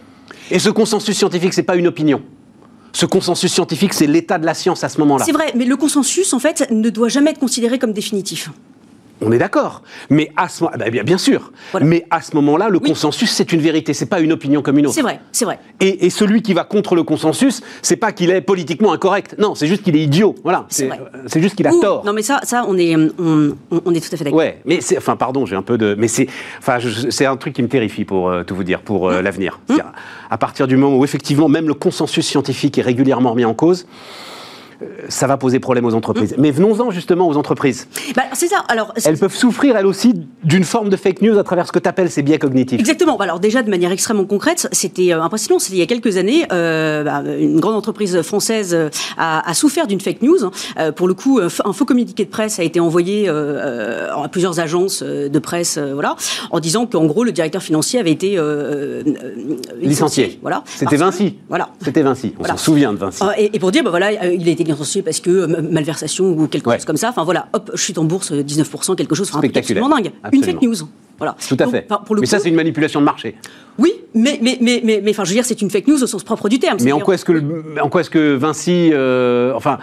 [0.50, 2.20] Et ce consensus scientifique, c'est pas une opinion.
[2.92, 5.24] Ce consensus scientifique, c'est l'état de la science à ce moment-là.
[5.24, 8.50] C'est vrai, mais le consensus, en fait, ne doit jamais être considéré comme définitif.
[9.22, 9.82] On est d'accord.
[10.08, 11.52] Mais à ce moment, bah, bien, bien sûr.
[11.72, 11.86] Voilà.
[11.86, 12.88] Mais à ce moment-là, le Oui.
[12.88, 13.92] consensus, c'est une vérité.
[13.94, 14.94] C'est pas une opinion comme une autre.
[14.94, 15.58] C'est vrai, c'est vrai.
[15.80, 19.36] Et, et celui qui va contre le consensus, c'est pas qu'il est politiquement incorrect.
[19.38, 20.34] Non, c'est juste qu'il est idiot.
[20.42, 20.66] Voilà.
[20.68, 20.94] C'est euh,
[21.26, 22.04] c'est juste qu'il a Ouh, tort.
[22.04, 24.38] Non, mais ça, ça, on est, on, on- est tout à fait d'accord.
[24.38, 26.26] Ouais, mais c'est, enfin, pardon, j'ai un peu de, mais c'est,
[26.58, 26.78] enfin,
[27.10, 29.12] c'est un truc qui me terrifie pour euh, tout vous dire, pour Mmh.
[29.12, 29.60] euh, l'avenir.
[29.66, 29.92] C'est-à-dire,
[30.30, 33.86] À partir du moment où effectivement, même le consensus scientifique est régulièrement remis en cause,
[33.86, 34.39] euh,
[35.08, 36.32] ça va poser problème aux entreprises.
[36.32, 36.40] Mmh.
[36.40, 37.86] Mais venons-en justement aux entreprises.
[38.16, 38.64] Bah, c'est ça.
[38.68, 40.14] Alors, Elles peuvent souffrir elles aussi
[40.44, 42.78] d'une forme de fake news à travers ce que tu appelles ces biais cognitifs.
[42.80, 43.16] Exactement.
[43.16, 45.58] Bah, Alors déjà de manière extrêmement concrète, c'était euh, impressionnant.
[45.58, 49.54] C'était il y a quelques années, euh, bah, une grande entreprise française euh, a, a
[49.54, 50.38] souffert d'une fake news.
[50.78, 53.32] Euh, pour le coup, un faux communiqué de presse a été envoyé euh,
[54.12, 56.16] euh, à plusieurs agences euh, de presse, euh, voilà,
[56.50, 60.38] en disant qu'en gros le directeur financier avait été euh, euh, Licencié.
[60.42, 60.62] Voilà.
[60.66, 61.36] C'était que- Vinci.
[61.48, 61.70] Voilà.
[61.82, 62.32] C'était Vinci.
[62.36, 62.54] On Voilà.
[62.56, 63.22] s'en souvient de Vinci.
[63.22, 66.30] Euh, Et, et pour dire, voilà, euh, il a été licencié parce que euh, malversation
[66.30, 66.76] ou quelque Ouais.
[66.76, 67.08] chose comme ça.
[67.10, 69.28] Enfin voilà, hop, chute en bourse, euh, 19%, quelque chose.
[69.28, 69.84] Enfin, un truc Spectaculaire.
[69.84, 70.12] absolument dingue.
[70.22, 70.46] Absolument.
[70.46, 70.88] Une fake news.
[71.18, 71.36] Voilà.
[71.46, 71.86] Tout à Donc, fait.
[72.06, 73.36] pour le mais ça, c'est une manipulation de marché.
[73.78, 76.22] Oui, mais, mais, mais, mais, enfin, je veux dire, c'est une fake news au sens
[76.24, 76.78] propre du terme.
[76.82, 79.78] Mais en quoi est-ce que, en quoi est-ce que Vinci, euh, enfin,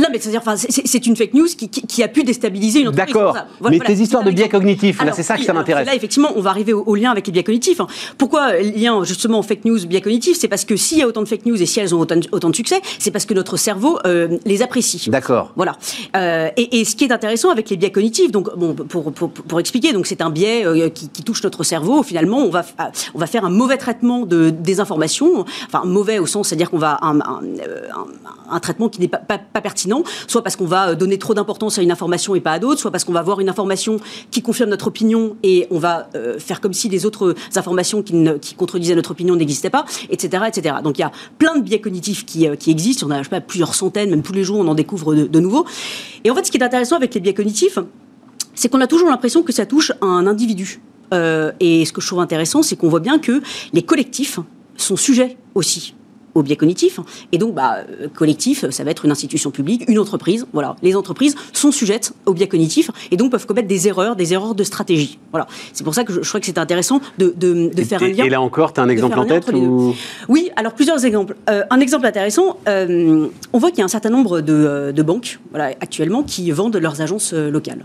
[0.00, 3.14] non, mais c'est-à-dire, enfin, c'est- une fake news qui, a pu déstabiliser une entreprise.
[3.14, 3.36] D'accord.
[3.68, 5.86] Mais tes histoires de biais cognitifs, là, c'est ça que ça m'intéresse.
[5.86, 7.80] Là, effectivement, on va arriver au, lien avec les biais cognitifs.
[7.80, 7.86] hein.
[8.16, 10.38] Pourquoi lien justement fake news, biais cognitifs?
[10.38, 12.16] C'est parce que s'il y a autant de fake news et si elles ont autant,
[12.16, 15.10] de- autant de succès, c'est parce que notre cerveau euh, les apprécie.
[15.10, 15.52] D'accord.
[15.56, 15.76] Voilà.
[16.16, 19.30] Euh, et, et ce qui est intéressant avec les biais cognitifs, donc bon, pour, pour,
[19.30, 20.64] pour expliquer, donc c'est un biais
[20.94, 22.02] qui, touche notre cerveau.
[22.02, 22.64] Finalement, on va
[23.18, 26.78] on va faire un mauvais traitement de des informations, enfin mauvais au sens, c'est-à-dire qu'on
[26.78, 29.18] va un, un, euh, traitement qui n'est pas,
[29.60, 32.58] pertinent, soit parce qu'on va euh, donner trop d'importance à une information et pas à
[32.60, 33.96] d'autres, soit parce qu'on va avoir une information
[34.30, 38.54] qui confirme notre opinion et on va euh, faire comme si les autres informations qui,
[38.54, 40.76] contredisaient notre opinion n'existaient pas, etc., etc.
[40.84, 43.04] Donc il y a plein de biais cognitifs qui, existent.
[43.08, 45.26] On a je sais pas, plusieurs centaines, même tous les jours, on en découvre de,
[45.26, 45.66] de nouveaux.
[46.22, 47.80] Et en fait, ce qui est intéressant avec les biais cognitifs,
[48.54, 50.80] c'est qu'on a toujours l'impression que ça touche un individu.
[51.12, 53.42] Euh, et ce que je trouve intéressant, c'est qu'on voit bien que
[53.72, 54.38] les collectifs
[54.76, 55.94] sont sujets aussi
[56.34, 57.00] aux biais cognitifs.
[57.32, 60.46] Et donc, bah, euh, collectif, ça va être une institution publique, une entreprise.
[60.52, 64.32] Voilà, les entreprises sont sujettes aux biais cognitifs et donc peuvent commettre des erreurs, des
[64.32, 65.18] erreurs de stratégie.
[65.30, 68.02] Voilà, c'est pour ça que je, je crois que c'est intéressant de, de, de faire
[68.02, 68.24] un lien.
[68.24, 69.94] et là encore, tu as un exemple en tête ou...
[70.28, 71.36] Oui, alors plusieurs exemples.
[71.50, 75.02] Euh, un exemple intéressant, euh, on voit qu'il y a un certain nombre de, de
[75.02, 77.84] banques voilà, actuellement qui vendent leurs agences locales.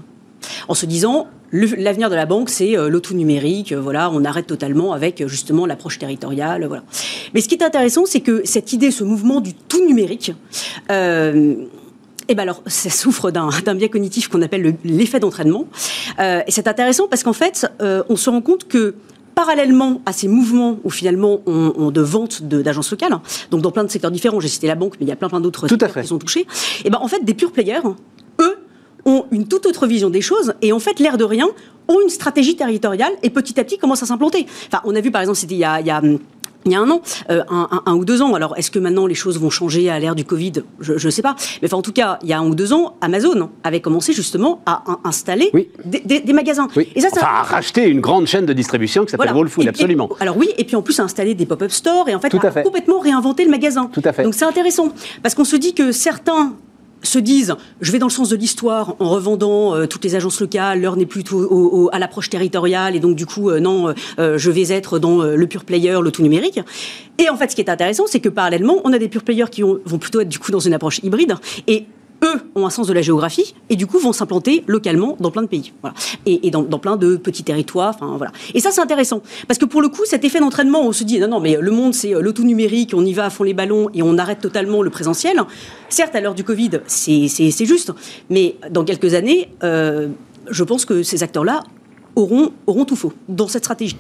[0.68, 4.48] En se disant, l'avenir de la banque, c'est euh, l'auto numérique, euh, voilà, on arrête
[4.48, 6.84] totalement avec euh, justement l'approche territoriale, voilà.
[7.34, 10.34] Mais ce qui est intéressant, c'est que cette idée, ce mouvement du tout numérique,
[10.92, 11.56] euh,
[12.30, 15.66] eh ben alors, ça souffre d'un biais cognitif qu'on appelle le- l'effet d'entraînement.
[16.20, 18.96] Euh, et c'est intéressant parce qu'en fait, euh, on se rend compte que
[19.36, 23.18] parallèlement à ces mouvements où finalement on, on de vente d'agences locales,
[23.50, 25.28] donc dans plein de secteurs différents, j'ai cité la banque, mais il y a plein
[25.28, 26.46] plein d'autres qui sont touchés,
[26.86, 27.96] et ben en fait des pure players, eux,
[29.06, 31.48] ont une toute autre vision des choses et en fait, l'air de rien,
[31.88, 34.46] ont une stratégie territoriale et petit à petit commencent à s'implanter.
[34.68, 36.18] Enfin, on a vu par exemple, c'était il y a, il y a, hum,
[36.66, 38.36] il y a un an, euh, un, un- un ou deux ans.
[38.36, 40.54] Alors, est-ce que maintenant les choses vont changer à l'ère du Covid?
[40.80, 41.36] Je ne sais pas.
[41.62, 44.14] Mais enfin, en tout cas, il y a un ou deux ans, Amazon avait commencé
[44.14, 45.68] justement à in- installer Oui.
[45.84, 46.70] des, des- des magasins.
[46.78, 46.88] Oui.
[46.96, 49.38] Et ça, c'est enfin, à racheter une grande chaîne de distribution qui s'appelle voilà.
[49.42, 50.08] Whole Food, et- absolument.
[50.22, 52.40] alors oui, et puis en plus à installer des pop-up stores et en fait Tout
[52.42, 52.64] à à fait.
[52.64, 53.90] complètement réinventer le magasin.
[53.92, 54.24] Tout à fait.
[54.24, 54.88] Donc c'est intéressant
[55.22, 56.54] parce qu'on se dit que certains
[57.04, 60.40] se disent je vais dans le sens de l'histoire en revendant euh, toutes les agences
[60.42, 64.38] locales, l'heure n'est plus au- à l'approche territoriale et donc du coup euh, non euh,
[64.38, 66.60] je vais être dans le pure player, le tout numérique.
[67.20, 69.50] Et en fait ce qui est intéressant c'est que parallèlement on a des pure players
[69.52, 71.36] qui ont- vont plutôt être du coup dans une approche hybride
[71.68, 71.86] et
[72.24, 75.44] eux ont un sens de la géographie et du coup vont s'implanter localement dans plein
[75.44, 75.74] de pays.
[75.82, 75.96] Voilà.
[76.26, 77.94] Et, et dans, plein de petits territoires.
[77.96, 78.32] Enfin, voilà.
[78.54, 79.22] Et ça, c'est intéressant.
[79.48, 81.72] Parce que pour le coup, cet effet d'entraînement, on se dit, non, non, mais le
[81.72, 84.18] monde, c'est euh, le tout numérique, on y va à fond les ballons et on
[84.18, 85.42] arrête totalement le présentiel.
[85.90, 87.92] Certes, à l'heure du Covid, c'est juste.
[88.30, 90.08] Mais dans quelques années, euh,
[90.50, 91.64] je pense que ces acteurs-là
[92.16, 93.98] auront, auront tout faux dans cette stratégie.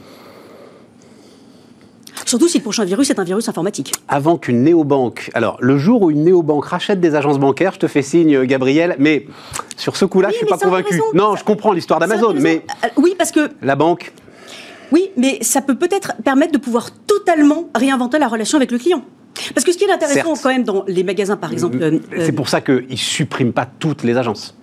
[2.26, 3.92] Surtout si le prochain virus est un virus informatique.
[4.08, 5.30] Avant qu'une néobanque.
[5.34, 8.46] Alors, le jour où une néobanque rachète des agences bancaires, je te fais signe, euh,
[8.46, 9.28] Gabriel, mais
[9.78, 11.02] sur ce coup-là, Oui, je suis mais pas convaincu.
[11.14, 12.64] Non, je comprends l'histoire d'Amazon, mais.
[12.84, 14.14] Euh, Oui, parce que la banque.
[14.92, 19.04] Oui, mais ça peut peut-être permettre de pouvoir totalement réinventer la relation avec le client.
[19.56, 20.40] Parce que ce qui est intéressant Certes.
[20.44, 21.78] quand même dans les magasins, par exemple.
[21.82, 24.56] euh, C'est euh, pour ça qu'ils ne suppriment pas toutes les agences.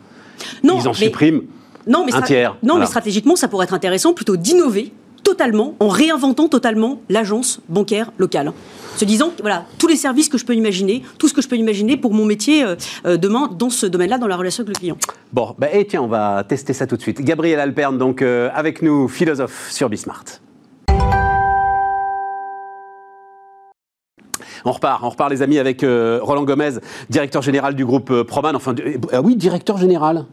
[0.63, 1.43] non, Ils en mais- suppriment.
[1.89, 2.81] non, mais un tiers, Non, voilà.
[2.81, 4.93] mais stratégiquement, ça pourrait être intéressant plutôt d'innover
[5.31, 8.53] totalement en réinventant totalement l'agence bancaire locale.
[8.97, 11.57] Se disant, voilà, tous les services que je peux imaginer, tout ce que je peux
[11.57, 12.74] imaginer pour mon métier euh,
[13.07, 14.97] euh, demain dans ce domaine-là, dans la relation avec le client.
[15.33, 17.22] Bon, bah, et tiens, on va tester ça tout de suite.
[17.22, 20.24] Gabriel Alperne, donc euh, avec nous, philosophe sur Bismart.
[24.64, 28.55] On repart, on repart les amis avec Roland Gomez, directeur général du groupe Proman.
[28.57, 28.74] Enfin,
[29.12, 30.26] ah oui, directeur général.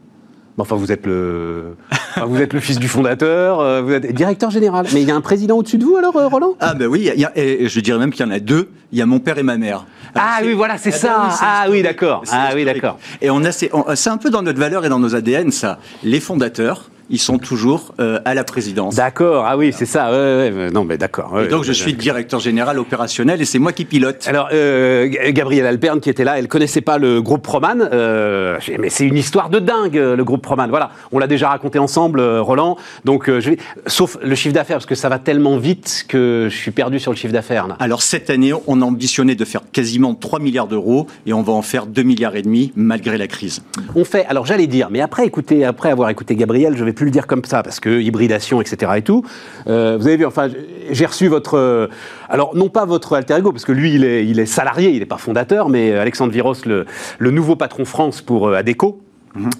[0.60, 1.76] Enfin, vous êtes le,
[2.16, 4.86] enfin, vous êtes le fils du fondateur, euh, vous êtes directeur général.
[4.92, 6.54] Mais il y a un président au-dessus de vous alors, euh, Roland?
[6.60, 8.68] Ah ben oui, il y a- et je dirais même qu'il y en a deux.
[8.90, 9.86] Il y a mon père et ma mère.
[10.14, 11.28] Alors, Ah c'est- oui, voilà, c'est ben ça.
[11.30, 12.22] c'est Ah oui, d'accord.
[12.32, 12.98] Ah oui, d'accord.
[13.22, 13.70] Et on a, c'est
[14.10, 15.78] un peu dans notre valeur et dans nos ADN ça.
[16.02, 18.94] Les fondateurs, ils sont toujours euh, à la présidence.
[18.94, 19.44] D'accord.
[19.46, 20.10] Ah oui, c'est ça.
[20.10, 20.70] ouais, ouais, ouais.
[20.70, 21.32] non, mais d'accord.
[21.32, 24.26] ouais, Et donc je suis directeur général opérationnel et c'est moi qui pilote.
[24.26, 28.90] Alors, euh, Gabrielle Alperne qui était là, elle connaissait pas le groupe Proman, euh, mais
[28.90, 30.68] c'est une histoire de dingue le groupe Proman.
[30.68, 32.76] Voilà, on l'a déjà raconté ensemble, Roland.
[33.04, 36.56] Donc, je vais, sauf le chiffre d'affaires parce que ça va tellement vite que je
[36.56, 37.68] suis perdu sur le chiffre d'affaires.
[37.78, 41.52] Alors cette année, on a ambitionné de faire quasiment 3 milliards d'euros et on va
[41.52, 43.62] en faire 2 milliards et demi malgré la crise.
[43.94, 47.06] On fait, alors j'allais dire, mais après, écoutez, après avoir écouté Gabriel, je vais plus
[47.06, 48.92] le dire comme ça parce que hybridation, etc.
[48.96, 49.24] et tout.
[49.68, 50.48] Euh, vous avez vu, enfin,
[50.90, 51.86] j'ai reçu votre, euh,
[52.28, 54.98] alors non pas votre alter ego parce que lui, il est, il est salarié, il
[54.98, 56.86] n'est pas fondateur, mais Alexandre Viros, le,
[57.18, 58.54] le nouveau patron France pour euh,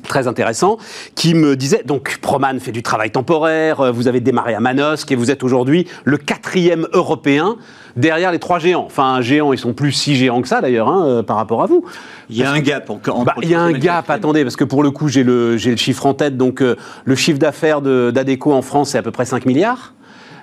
[0.08, 0.78] Très intéressant,
[1.14, 5.12] qui me disait, donc Proman fait du travail temporaire, euh, vous avez démarré à Manosque
[5.12, 7.56] et vous êtes aujourd'hui le quatrième européen
[7.96, 8.84] derrière les trois géants.
[8.86, 11.66] Enfin, géants, ils sont plus si géants que ça d'ailleurs hein, euh, par rapport à
[11.66, 11.84] vous.
[12.30, 14.64] Il y a un gap entre bah, Il y a un gap, attendez, parce que
[14.64, 18.52] pour le coup, j'ai le, le chiffre en tête, donc euh, le chiffre d'affaires d'Adeco
[18.52, 19.92] en France, c'est à peu près 5 milliards.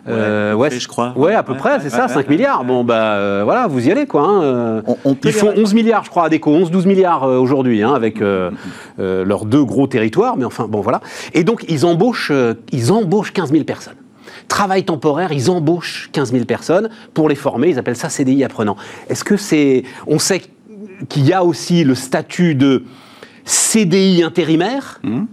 [0.07, 1.13] Euh, ouais, je crois.
[1.15, 2.63] Ouais, à peu près, c'est ça, 5 milliards.
[2.63, 4.21] Bon, bah euh, voilà, vous y allez, quoi.
[4.21, 4.81] Hein, euh.
[5.03, 8.19] On, Ils font 11 milliards, je crois, à déco, 11-12 milliards aujourd'hui, hein, avec
[8.97, 11.01] leurs deux gros territoires, mais enfin, bon, voilà.
[11.33, 12.31] Et donc, ils embauchent,
[12.71, 13.95] ils embauchent 15 000 personnes.
[14.47, 18.75] Travail temporaire, ils embauchent 15 000 personnes pour les former, ils appellent ça CDI apprenant.
[19.09, 19.83] Est-ce que c'est.
[20.05, 20.41] On sait
[21.09, 22.83] qu'il y a aussi le statut de
[23.43, 24.99] CDI intérimaire?
[25.03, 25.23] Mmh.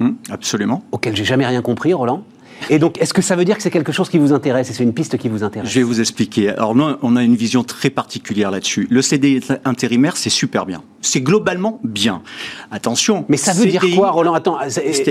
[0.00, 0.82] Mmh, absolument.
[0.92, 2.24] Auquel j'ai jamais rien compris, Roland.
[2.68, 4.72] Et donc, est-ce que ça veut dire que c'est quelque chose qui vous intéresse et
[4.72, 5.70] c'est une piste qui vous intéresse?
[5.70, 6.50] Je vais vous expliquer.
[6.50, 8.86] Alors, nous, on a une vision très particulière là-dessus.
[8.90, 10.82] Le CDI intérimaire, c'est super bien.
[11.00, 12.22] C'est globalement bien.
[12.70, 13.24] Attention.
[13.28, 14.34] Mais ça veut dire quoi, Roland?
[14.34, 14.58] Attends.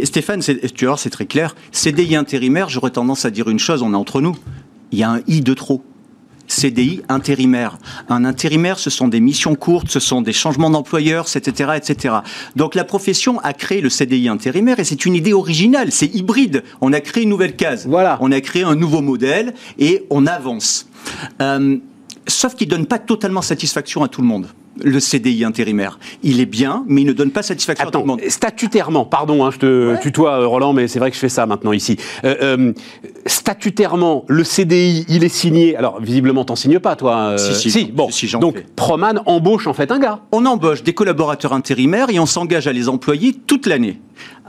[0.04, 1.56] Stéphane, tu vois, c'est très clair.
[1.72, 4.36] CDI intérimaire, j'aurais tendance à dire une chose, on est entre nous.
[4.92, 5.84] Il y a un I de trop.
[6.50, 7.78] CDI intérimaire.
[8.10, 12.16] Un intérimaire, ce sont des missions courtes, ce sont des changements d'employeurs, etc., etc.
[12.56, 16.64] Donc la profession a créé le CDI intérimaire et c'est une idée originale, c'est hybride.
[16.82, 17.88] On a créé une nouvelle case.
[17.88, 18.18] Voilà.
[18.20, 20.90] On a créé un nouveau modèle et on avance.
[21.42, 21.78] Euh,
[22.28, 24.48] sauf qu'il donne pas totalement satisfaction à tout le monde
[24.84, 26.00] le CDI intérimaire.
[26.24, 28.22] Il est bien, mais il ne donne pas satisfaction à tout le monde.
[28.28, 31.46] Statutairement, pardon, hein, je te tutoie, euh, Roland, mais c'est vrai que je fais ça
[31.46, 31.98] maintenant ici.
[32.24, 32.74] Euh, euh,
[33.26, 35.76] statutairement, le CDI, il est signé.
[35.76, 37.36] Alors, visiblement, t'en signes pas, toi.
[37.38, 38.10] si, si, bon.
[38.40, 40.22] Donc, Proman embauche en fait un gars.
[40.32, 44.00] On embauche des collaborateurs intérimaires et on s'engage à les employer toute l'année.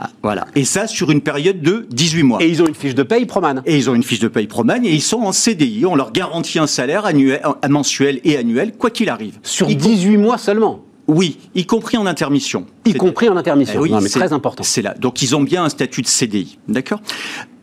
[0.03, 0.47] Ah, voilà.
[0.55, 2.41] Et ça sur une période de 18 mois.
[2.41, 3.61] Et ils ont une fiche de paye Proman.
[3.65, 5.85] Et ils ont une fiche de paye Proman et ils sont en CDI.
[5.85, 9.37] On leur garantit un salaire annuel, mensuel et annuel, quoi qu'il arrive.
[9.43, 12.65] Sur 18 mois seulement oui, y compris en intermission.
[12.85, 13.81] Y compris en intermission.
[13.83, 14.63] Eh oui, mais très important.
[14.63, 14.93] C'est là.
[14.93, 17.01] Donc ils ont bien un statut de CDI, d'accord?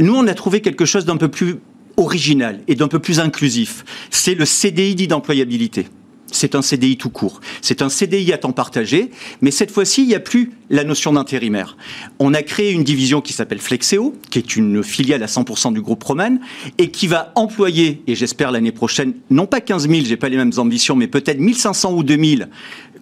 [0.01, 1.57] Nous, on a trouvé quelque chose d'un peu plus
[1.97, 3.85] original et d'un peu plus inclusif.
[4.11, 5.87] C'est le CDI dit d'employabilité
[6.31, 7.41] c'est un CDI tout court.
[7.63, 9.11] C'est un CDI à temps partagé,
[9.41, 11.77] mais cette fois-ci, il n'y a plus la notion d'intérimaire.
[12.19, 15.81] On a créé une division qui s'appelle Flexeo, qui est une filiale à 100% du
[15.81, 16.39] groupe Roman,
[16.77, 20.37] et qui va employer, et j'espère l'année prochaine, non pas 15 000, j'ai pas les
[20.37, 22.49] mêmes ambitions, mais peut-être 1500 ou 2000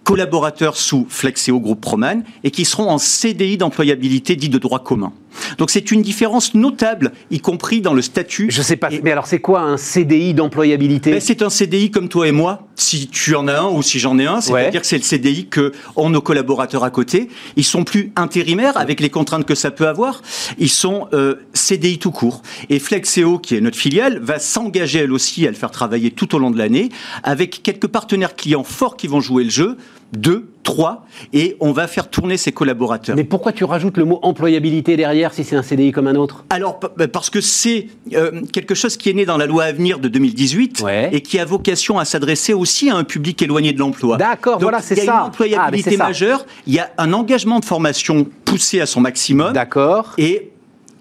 [0.03, 5.11] collaborateurs sous Flexeo Groupe Proman et qui seront en CDI d'employabilité dit de droit commun.
[5.57, 8.47] Donc c'est une différence notable, y compris dans le statut.
[8.49, 11.11] Je sais pas, mais alors c'est quoi un CDI d'employabilité?
[11.11, 13.99] Ben, C'est un CDI comme toi et moi, si tu en as un ou si
[13.99, 17.29] j'en ai un, c'est-à-dire que c'est le CDI que ont nos collaborateurs à côté.
[17.55, 20.21] Ils sont plus intérimaires avec les contraintes que ça peut avoir.
[20.57, 22.41] Ils sont euh, CDI tout court.
[22.69, 26.35] Et Flexeo, qui est notre filiale, va s'engager elle aussi à le faire travailler tout
[26.35, 26.89] au long de l'année
[27.23, 29.77] avec quelques partenaires clients forts qui vont jouer le jeu
[30.13, 33.15] deux, trois, et on va faire tourner ses collaborateurs.
[33.15, 36.43] Mais pourquoi tu rajoutes le mot employabilité derrière si c'est un CDI comme un autre?
[36.49, 39.97] Alors, bah, parce que c'est euh, quelque chose qui est né dans la loi Avenir
[39.99, 44.17] de 2018 et qui a vocation à s'adresser aussi à un public éloigné de l'emploi.
[44.17, 45.01] D'accord, voilà, c'est ça.
[45.01, 48.81] Il y a une employabilité ah, majeure, il y a un engagement de formation poussé
[48.81, 49.53] à son maximum.
[49.53, 50.15] D'accord.
[50.17, 50.51] Et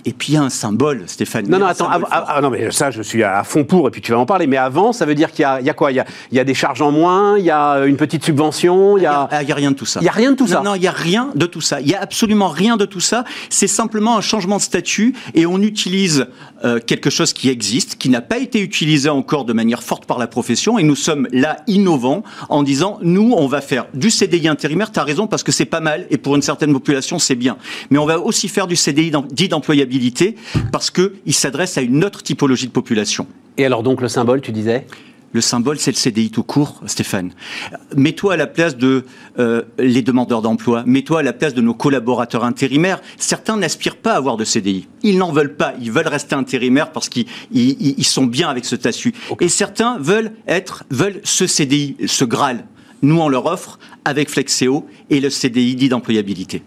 [0.06, 1.48] et puis il y a un symbole, Stéphane.
[1.48, 4.12] Non, non, attends, ah, non, mais ça, je suis à fond pour, et puis tu
[4.12, 4.46] vas en parler.
[4.46, 5.90] Mais avant, ça veut dire qu'il y, y, a quoi?
[5.90, 8.24] Il y a, il y a, des charges en moins, il y a une petite
[8.24, 9.28] subvention, il y a.
[9.40, 9.98] Il n'y a, rien de tout ça.
[10.00, 10.62] Il n'y a rien de tout ça.
[10.62, 11.80] Non, il n'y a rien de tout ça.
[11.80, 13.24] Il n'y a absolument rien de tout ça.
[13.50, 16.28] C'est simplement un changement de statut, et on utilise
[16.64, 20.18] euh, quelque chose qui existe, qui n'a pas été utilisé encore de manière forte par
[20.18, 24.46] la profession, et nous sommes là innovants en disant, nous, on va faire du CDI
[24.46, 27.34] intérimaire, tu as raison, parce que c'est pas mal, et pour une certaine population, c'est
[27.34, 27.56] bien.
[27.90, 29.48] Mais on va aussi faire du CDI dit
[29.96, 30.36] d'employabilité
[30.72, 33.26] parce qu'il s'adresse à une autre typologie de population.
[33.58, 34.86] Et alors donc le symbole, tu disais?
[35.32, 37.32] Le symbole, c'est le CDI tout court, Stéphane.
[37.94, 39.04] Mets-toi à la place de
[39.38, 43.02] euh, les demandeurs d'emploi, mets-toi à la place de nos collaborateurs intérimaires.
[43.18, 44.86] Certains n'aspirent pas à avoir de CDI.
[45.02, 45.74] Ils n'en veulent pas.
[45.80, 47.26] Ils veulent rester intérimaires parce qu'ils
[48.04, 49.12] sont bien avec ce statut.
[49.40, 52.64] Et certains veulent être, veulent ce CDI, ce Graal.
[53.02, 56.62] Nous, on leur offre avec Flexeo et le CDI dit d'employabilité.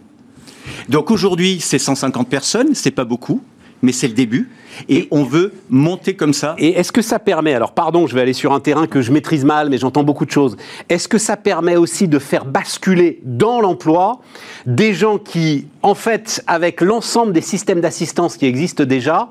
[0.90, 3.44] Donc aujourd'hui, c'est 150 personnes, c'est pas beaucoup,
[3.84, 4.50] mais c'est le début.
[4.88, 6.56] Et, on veut monter comme ça.
[6.58, 9.12] Et est-ce que ça permet, alors pardon, je vais aller sur un terrain que je
[9.12, 10.58] maîtrise mal, mais j'entends beaucoup de choses.
[10.90, 14.20] Est-ce que ça permet aussi de faire basculer dans l'emploi
[14.66, 19.30] des gens qui, en fait, avec l'ensemble des systèmes d'assistance qui existent déjà,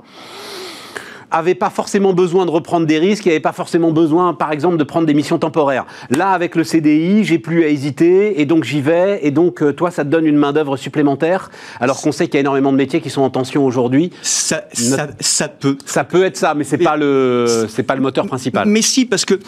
[1.33, 4.85] n'avaient pas forcément besoin de reprendre des risques, n'avaient pas forcément besoin, par exemple, de
[4.85, 5.87] prendre des missions temporaires.
[6.11, 9.73] Là, avec le CDI, j'ai plus à hésiter, et donc j'y vais, et donc euh,
[9.73, 11.51] toi, ça te donne une main-d'œuvre supplémentaire,
[11.81, 14.11] alors qu'on sait qu'il y a énormément de métiers qui sont en tension aujourd'hui.
[14.23, 15.77] Ça, ça, peut.
[15.85, 18.69] Ça peut être ça, mais c'est pas le, c'est pas le moteur principal.
[18.69, 19.39] Mais si, parce que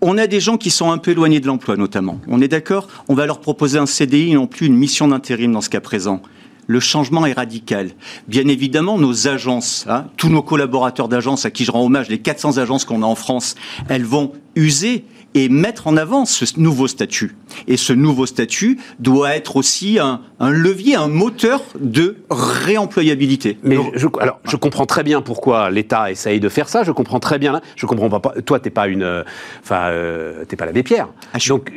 [0.00, 2.20] on a des gens qui sont un peu éloignés de l'emploi, notamment.
[2.28, 2.88] On est d'accord?
[3.08, 6.22] On va leur proposer un CDI, non plus une mission d'intérim dans ce cas présent.
[6.70, 7.90] Le changement est radical.
[8.28, 12.18] Bien évidemment, nos agences, hein, tous nos collaborateurs d'agences à qui je rends hommage, les
[12.18, 13.54] 400 agences qu'on a en France,
[13.88, 17.36] elles vont user et mettre en avant ce nouveau statut.
[17.66, 23.58] Et ce nouveau statut doit être aussi un, levier, un moteur de réemployabilité.
[23.62, 26.82] Mais je, alors, je comprends très bien pourquoi l'État essaye de faire ça.
[26.82, 27.60] Je comprends très bien.
[27.76, 28.32] Je comprends pas.
[28.42, 29.24] Toi, t'es pas une,
[29.62, 31.08] enfin, euh, t'es pas l'abbé Pierre.
[31.34, 31.72] Ah, Donc,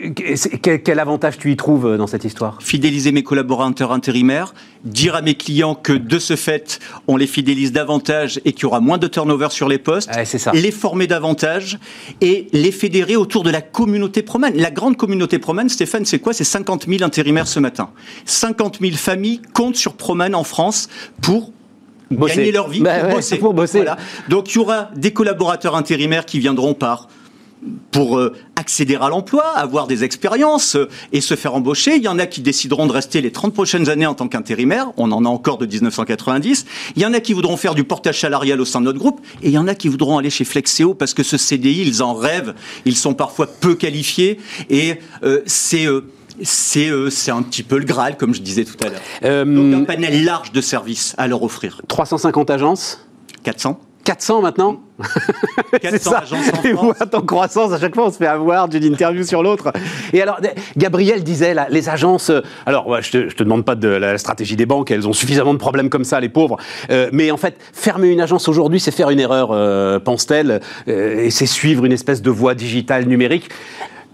[0.62, 2.58] quel, quel, avantage tu y trouves euh, dans cette histoire?
[2.62, 4.54] Fidéliser mes collaborateurs intérimaires,
[4.84, 8.66] dire à mes clients que de ce fait, on les fidélise davantage et qu'il y
[8.66, 10.52] aura moins de turnover sur les postes, ça.
[10.54, 11.80] les former davantage
[12.22, 14.56] et les fédérer autour de la communauté promène.
[14.58, 16.34] La grande communauté promène, Stéphane, c'est quoi?
[16.34, 17.90] C'est 50 000 intérimaires ce matin.
[18.26, 20.90] 50 000 familles comptent sur Promène en France
[21.22, 21.52] pour
[22.12, 23.00] gagner leur vie, bah
[23.40, 23.86] pour, bosser.
[24.30, 27.08] Donc il y aura des collaborateurs intérimaires qui viendront par
[27.92, 31.96] pour euh, accéder à l'emploi, avoir des expériences euh, et se faire embaucher.
[31.96, 34.88] Il y en a qui décideront de rester les 30 prochaines années en tant qu'intérimaire.
[34.98, 36.66] On en a encore de 1990.
[36.96, 39.22] Il y en a qui voudront faire du portage salarial au sein de notre groupe.
[39.44, 42.02] Et il y en a qui voudront aller chez Flexeo parce que ce CDI, ils
[42.02, 42.56] en rêvent.
[42.86, 44.40] Ils sont parfois peu qualifiés.
[44.70, 45.86] Et euh, c'est...
[46.42, 49.46] c'est c'est un petit peu le Graal, comme je disais tout à l'heure.
[49.46, 51.82] Donc un panel large de services à leur offrir.
[51.88, 53.06] 350 agences?
[53.44, 54.82] 400 400 maintenant
[55.82, 59.42] 400 agences en en croissance, à chaque fois on se fait avoir d'une interview sur
[59.42, 59.74] l'autre.
[60.14, 60.40] Et alors,
[60.78, 64.18] Gabriel disait, là, les agences, euh, alors ouais, je, te, te demande pas de la
[64.18, 66.58] stratégie des banques, elles ont suffisamment de problèmes comme ça, les pauvres.
[66.92, 71.32] Euh, mais en fait, fermer une agence aujourd'hui, c'est faire une erreur, euh, pense-t-elle, et
[71.32, 73.50] c'est suivre une espèce de voie digitale numérique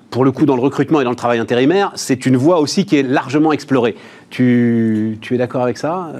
[0.09, 2.85] pour le coup, dans le recrutement et dans le travail intérimaire, c'est une voie aussi
[2.85, 3.95] qui est largement explorée.
[4.29, 6.13] Tu, tu es d'accord avec ça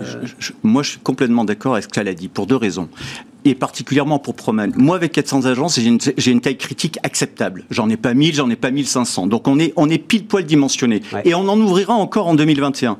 [0.61, 2.89] Moi, je suis complètement d'accord avec ce qu'elle a dit, pour deux raisons
[3.49, 4.71] et particulièrement pour Promen.
[4.75, 7.65] Moi, avec 400 agences, j'ai une, taille critique acceptable.
[7.69, 9.27] J'en ai pas 1000, j'en ai pas 1500.
[9.27, 11.01] Donc on est, on est pile poil dimensionné.
[11.25, 12.97] Et on en ouvrira encore en 2021.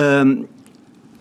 [0.00, 0.36] Euh,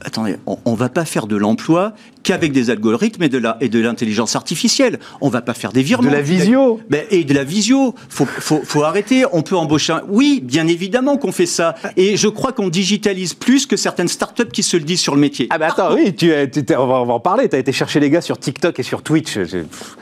[0.02, 1.94] attendez, on, ne va pas faire de l'emploi
[2.26, 5.00] qu'avec des algorithmes et de la et de l'intelligence artificielle.
[5.22, 6.10] On va pas faire des virements.
[6.10, 6.82] De la visio.
[7.12, 7.94] Et de la visio.
[8.10, 9.24] Faut, faut, faut arrêter.
[9.32, 9.94] On peut embaucher.
[9.94, 10.02] Un...
[10.10, 11.76] Oui, bien évidemment qu'on fait ça.
[11.96, 15.22] Et je crois qu'on digitalise plus que certaines startups qui se le disent sur le
[15.22, 15.48] métier.
[15.52, 16.34] Ah ben attends, oui, tu,
[16.76, 17.48] on, va, en parler.
[17.48, 19.38] Tu as été chercher les gars sur TikTok et sur Twitch.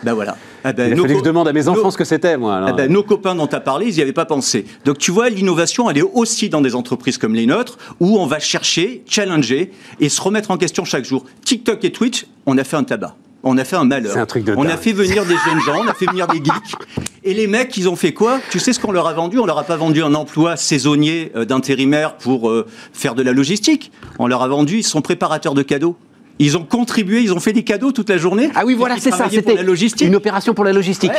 [0.04, 0.38] Ben voilà.
[0.64, 2.62] Ah ben, Il a fallu que je demande à mes enfants ce que c'était, moi.
[2.66, 4.66] Ah ben, nos copains dont tu as parlé, ils n'y avaient pas pensé.
[4.86, 8.26] Donc tu vois, l'innovation, elle est aussi dans des entreprises comme les nôtres, où on
[8.26, 11.26] va chercher, challenger et se remettre en question chaque jour.
[11.44, 12.13] TikTok et Twitch,
[12.46, 13.16] on a fait un tabac.
[13.46, 14.18] On a fait un malheur.
[14.18, 16.38] Un truc de on a fait venir des jeunes gens, on a fait venir des
[16.38, 16.76] geeks.
[17.26, 18.40] Et les mecs, ils ont fait quoi?
[18.50, 19.38] Tu sais ce qu'on leur a vendu?
[19.40, 23.34] On leur a pas vendu un emploi saisonnier euh, d'intérimaire pour euh, faire de la
[23.34, 23.92] logistique.
[24.20, 25.98] On leur a vendu, ils sont préparateurs de cadeaux.
[26.40, 28.50] Ils ont contribué, ils ont fait des cadeaux toute la journée.
[28.56, 29.28] Ah oui, voilà, c'est ça.
[29.30, 31.12] C'était une opération pour la logistique.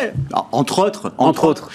[0.52, 1.12] Entre autres.
[1.18, 1.70] Entre, autres.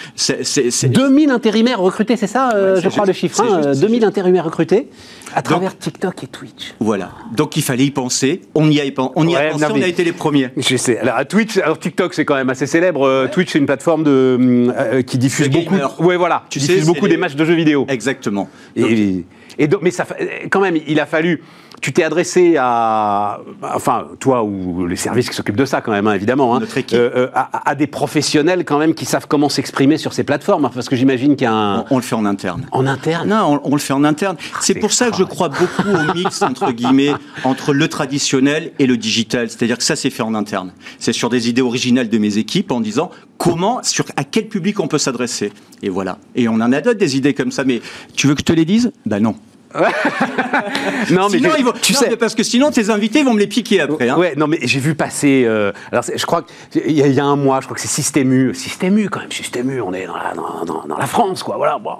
[0.83, 3.73] 2000 intérimaires recrutés, c'est ça, euh, je crois, le chiffre.
[3.75, 4.87] 2000 hein, intérimaires recrutés
[5.35, 6.73] à travers TikTok et Twitch.
[6.79, 7.11] Voilà.
[7.35, 8.41] Donc il fallait y penser.
[8.55, 8.83] On y a,
[9.15, 10.49] on y a pensé, on a été les premiers.
[10.57, 10.97] Je sais.
[10.99, 13.05] Alors, à Twitch, alors TikTok, c'est quand même assez célèbre.
[13.05, 14.37] Euh, Twitch, c'est une plateforme de,
[14.77, 15.75] euh, qui diffuse beaucoup.
[15.99, 16.43] Ouais, voilà.
[16.49, 17.85] Tu diffuse beaucoup des matchs de jeux vidéo.
[17.89, 18.49] Exactement.
[18.75, 19.23] et,
[19.57, 20.05] et donc, mais ça,
[20.49, 21.41] quand même, il a fallu
[21.81, 26.07] tu t'es adressé à, enfin, toi ou les services qui s'occupent de ça quand même,
[26.07, 26.61] hein, évidemment, hein,
[26.93, 30.71] euh, euh, à, des professionnels quand même qui savent comment s'exprimer sur ces plateformes, hein,
[30.73, 31.85] parce que j'imagine qu'il y a un...
[31.89, 32.65] On, le fait en interne.
[32.71, 33.29] En interne?
[33.29, 34.37] Non, on, le fait en interne.
[34.53, 37.13] Ah, c'est pour ça que je crois beaucoup au mix, entre guillemets,
[37.43, 39.49] entre le traditionnel et le digital.
[39.49, 40.71] C'est-à-dire que ça, c'est fait en interne.
[40.99, 44.79] C'est sur des idées originales de mes équipes en disant comment, sur, à quel public
[44.79, 45.51] on peut s'adresser.
[45.81, 46.17] Et voilà.
[46.35, 47.81] Et on en a d'autres des idées comme ça, mais
[48.15, 48.91] tu veux que je te les dise?
[49.05, 49.35] Ben non.
[51.11, 51.39] non, mais
[51.81, 54.09] tu sais, parce que sinon tes invités vont me les piquer après.
[54.09, 54.17] Hein.
[54.17, 55.43] Ouais, non, mais j'ai vu passer.
[55.45, 58.55] Euh, alors, je crois qu'il y, y, a un mois, je crois que c'est Systému,
[58.55, 61.97] Systému quand même, Systému, on est dans la, dans, dans, la France, quoi, voilà, bon,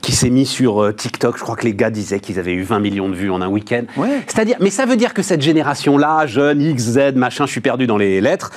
[0.00, 1.36] qui s'est mis sur euh, TikTok.
[1.38, 3.48] Je crois que les gars disaient qu'ils avaient eu 20 millions de vues en un
[3.48, 3.84] week-end.
[3.96, 4.22] Ouais.
[4.26, 7.86] C'est-à-dire, mais ça veut dire que cette génération-là, jeune, X, Z, machin, je suis perdu
[7.86, 8.52] dans les lettres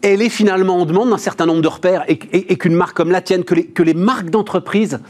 [0.00, 3.10] elle est finalement en demande d'un certain nombre de repères et, et, qu'une marque comme
[3.10, 5.00] la tienne, que les, que les marques d'entreprise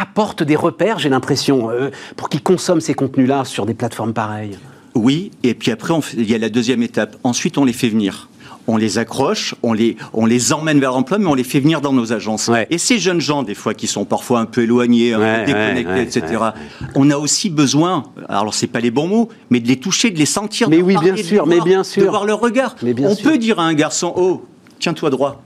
[0.00, 4.58] apporte des repères, j'ai l'impression, euh, pour qu'ils consomment ces contenus-là sur des plateformes pareilles.
[4.94, 7.16] Oui, et puis après, il y a la deuxième étape.
[7.22, 8.28] Ensuite, on les fait venir
[8.68, 11.80] on les accroche, on les, on les emmène vers l'emploi, mais on les fait venir
[11.80, 12.50] dans nos agences.
[12.70, 16.02] Et ces jeunes gens, des fois, qui sont parfois un peu éloignés, un peu déconnectés,
[16.02, 16.42] etc.,
[16.94, 20.18] on a aussi besoin, alors c'est pas les bons mots, mais de les toucher, de
[20.18, 22.02] les sentir, mais oui, bien sûr, mais bien sûr.
[22.02, 22.76] de voir leur regard.
[22.82, 24.44] Mais bien on peut dire à un garçon, oh,
[24.78, 25.42] tiens-toi droit.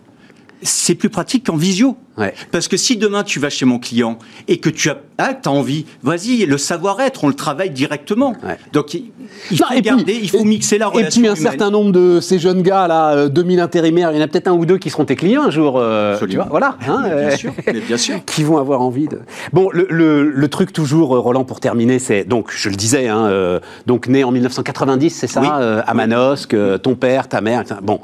[0.63, 1.97] C'est plus pratique qu'en visio.
[2.19, 2.35] Ouais.
[2.53, 5.49] Parce que si demain tu vas chez mon client et que tu as, ah, as
[5.49, 8.35] envie, vas-y, le savoir-être, on le travaille directement.
[8.45, 8.59] Ouais.
[8.75, 9.05] Donc il
[9.51, 11.21] il Non, faut et puis- il faut mixer la Et relation.
[11.23, 11.43] puis un humaine.
[11.51, 14.49] certain nombre de ces jeunes gars là, euh, 2000 intérimaires, il y en a peut-être
[14.49, 15.79] un ou deux qui seront tes clients un jour.
[15.79, 16.43] euh, tu Absolument.
[16.45, 16.77] vois, voilà.
[16.87, 18.17] hein, Mais euh, bien sûr, mais bien sûr.
[18.27, 19.21] qui vont avoir envie de.
[19.55, 23.09] Bon, le, le- le truc toujours, euh, Roland, pour terminer, c'est donc, je le disais,
[23.09, 25.49] hein, euh, donc né en 1990, c'est ça, Oui.
[25.51, 27.77] euh, à Manosque, euh, ton père, ta mère, etc.
[27.83, 28.01] bon.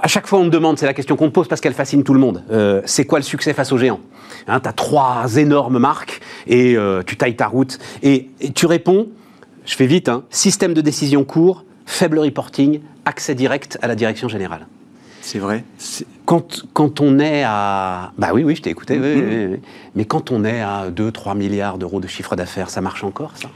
[0.00, 2.04] À chaque fois, on me demande, c'est la question qu'on me pose parce qu'elle fascine
[2.04, 2.44] tout le monde.
[2.50, 4.00] euh, c'est quoi le succès face aux géants?
[4.46, 7.78] Hein, Tu as trois énormes marques et euh, tu tailles ta route.
[8.02, 9.08] Et, et tu réponds,
[9.64, 14.28] je fais vite, hein, système de décision court, faible reporting, accès direct à la direction
[14.28, 14.66] générale.
[15.20, 15.64] C'est vrai.
[16.24, 18.12] Quand, quand on est à...
[18.18, 18.98] Bah oui, oui, je t'ai écouté.
[18.98, 19.28] oui, Mhm.
[19.28, 19.60] oui, oui, oui.
[19.96, 23.48] Mais quand on est à 2-3 milliards d'euros de chiffre d'affaires, ça marche encore, ça?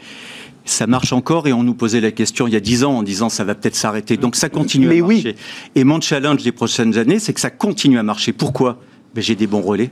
[0.65, 3.03] Ça marche encore et on nous posait la question il y a 10 ans en
[3.03, 4.17] disant ça va peut-être s'arrêter.
[4.17, 5.15] Donc ça continue Mais à oui.
[5.17, 5.37] marcher.
[5.75, 8.33] Et mon challenge les prochaines années, c'est que ça continue à marcher.
[8.33, 8.79] Pourquoi?
[9.15, 9.91] Ben, J'ai des bons relais.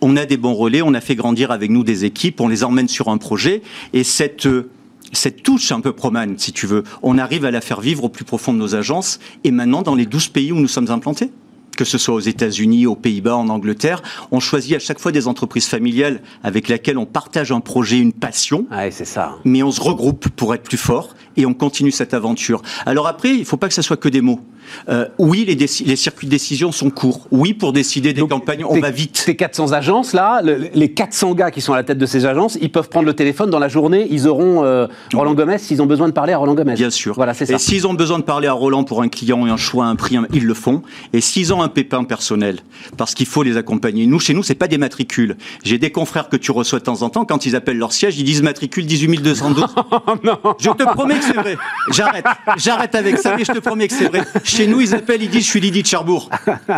[0.00, 2.62] On a des bons relais, on a fait grandir avec nous des équipes, on les
[2.62, 4.70] emmène sur un projet et cette euh,
[5.12, 8.08] cette touche un peu promane, si tu veux, on arrive à la faire vivre au
[8.08, 11.30] plus profond de nos agences et maintenant dans les 12 pays où nous sommes implantés
[11.78, 14.02] que ce soit aux États-Unis, aux Pays-Bas, en Angleterre,
[14.32, 18.12] on choisit à chaque fois des entreprises familiales avec lesquelles on partage un projet, une
[18.12, 19.36] passion, Ouais, c'est ça.
[19.44, 22.60] mais on se regroupe pour être plus fort et on continue cette aventure.
[22.84, 24.40] Alors après, il ne faut pas que ça soit que des mots.
[24.88, 27.26] Euh, oui, les, circuits de décision sont courts.
[27.30, 29.22] Oui, pour décider des Donc, campagnes, on va vite.
[29.24, 32.26] Ces 400 agences, là, le- les 400 gars qui sont à la tête de ces
[32.26, 35.80] agences, ils peuvent prendre le téléphone dans la journée, ils auront euh, Roland Gomez s'ils
[35.80, 36.74] ont besoin de parler à Roland Gomez.
[36.74, 37.14] Bien sûr.
[37.14, 37.54] Voilà, c'est ça.
[37.54, 39.96] Et s'ils ont besoin de parler à Roland pour un client et un choix, un
[39.96, 40.82] prix, ils le font.
[41.12, 42.58] Et s'ils ont un pépin personnel,
[42.96, 44.06] parce qu'il faut les accompagner.
[44.06, 45.36] Nous, chez nous, c'est pas des matricules.
[45.64, 48.18] J'ai des confrères que tu reçois de temps en temps, quand ils appellent leur siège,
[48.18, 49.66] ils disent matricule 18212.
[50.58, 51.56] Je te promets que c'est vrai.
[51.90, 52.24] J'arrête.
[52.56, 54.22] J'arrête avec ça, mais je te promets que c'est vrai.
[54.44, 56.30] Chez nous, ils appellent, ils disent, je suis Lydie de Cherbourg.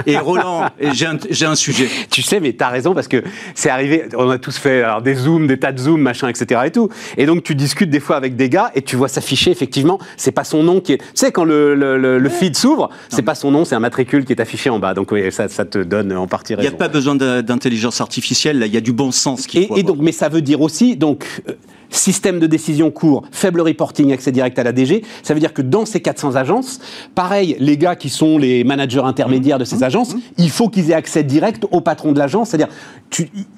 [0.06, 1.88] Et Roland, j'ai un, sujet.
[2.10, 3.22] Tu sais, mais t'as raison parce que
[3.54, 4.04] c'est arrivé.
[4.16, 6.60] On a tous fait alors, des zooms, des tas de zooms, machin, etc.
[6.66, 6.88] Et tout.
[7.16, 9.98] Et donc tu discutes des fois avec des gars et tu vois s'afficher effectivement.
[10.16, 10.98] C'est pas son nom qui est.
[10.98, 13.80] Tu sais quand le, le, le- le feed s'ouvre, c'est pas son nom, c'est un
[13.80, 14.94] matricule qui est affiché en bas.
[14.94, 16.74] Donc oui, ça, ça te donne en partie Il n'y raison.
[16.76, 18.66] a pas besoin d'intelligence artificielle, là.
[18.66, 21.24] Il y a du bon sens faut Et, donc, mais ça veut dire aussi, donc,
[21.48, 21.52] euh,
[21.90, 25.04] système de décision court, faible reporting, accès direct à la DG.
[25.22, 26.80] Ça veut dire que dans ces 400 agences,
[27.14, 29.66] pareil, les gars qui sont les managers intermédiaires de Mmh.
[29.66, 32.50] ces agences, il faut qu'ils aient accès direct au patron de l'agence.
[32.50, 32.68] C'est-à-dire,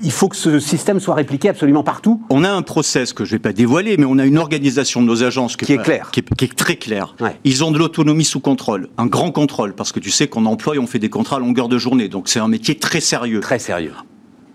[0.02, 2.20] il faut que ce système soit répliqué absolument partout.
[2.30, 5.06] On a un process que je vais pas dévoiler, mais on a une organisation de
[5.06, 6.10] nos agences Qui est claire.
[6.10, 7.14] qui est, qui est très claire.
[7.20, 7.36] Ouais.
[7.44, 10.74] Ils ont de l'autonomie sous contrôle, un grand contrôle, parce que tu sais qu'on emploie
[10.76, 13.40] et on fait des contrats à longueur de journée, donc c'est un métier très sérieux.
[13.40, 13.92] Très sérieux.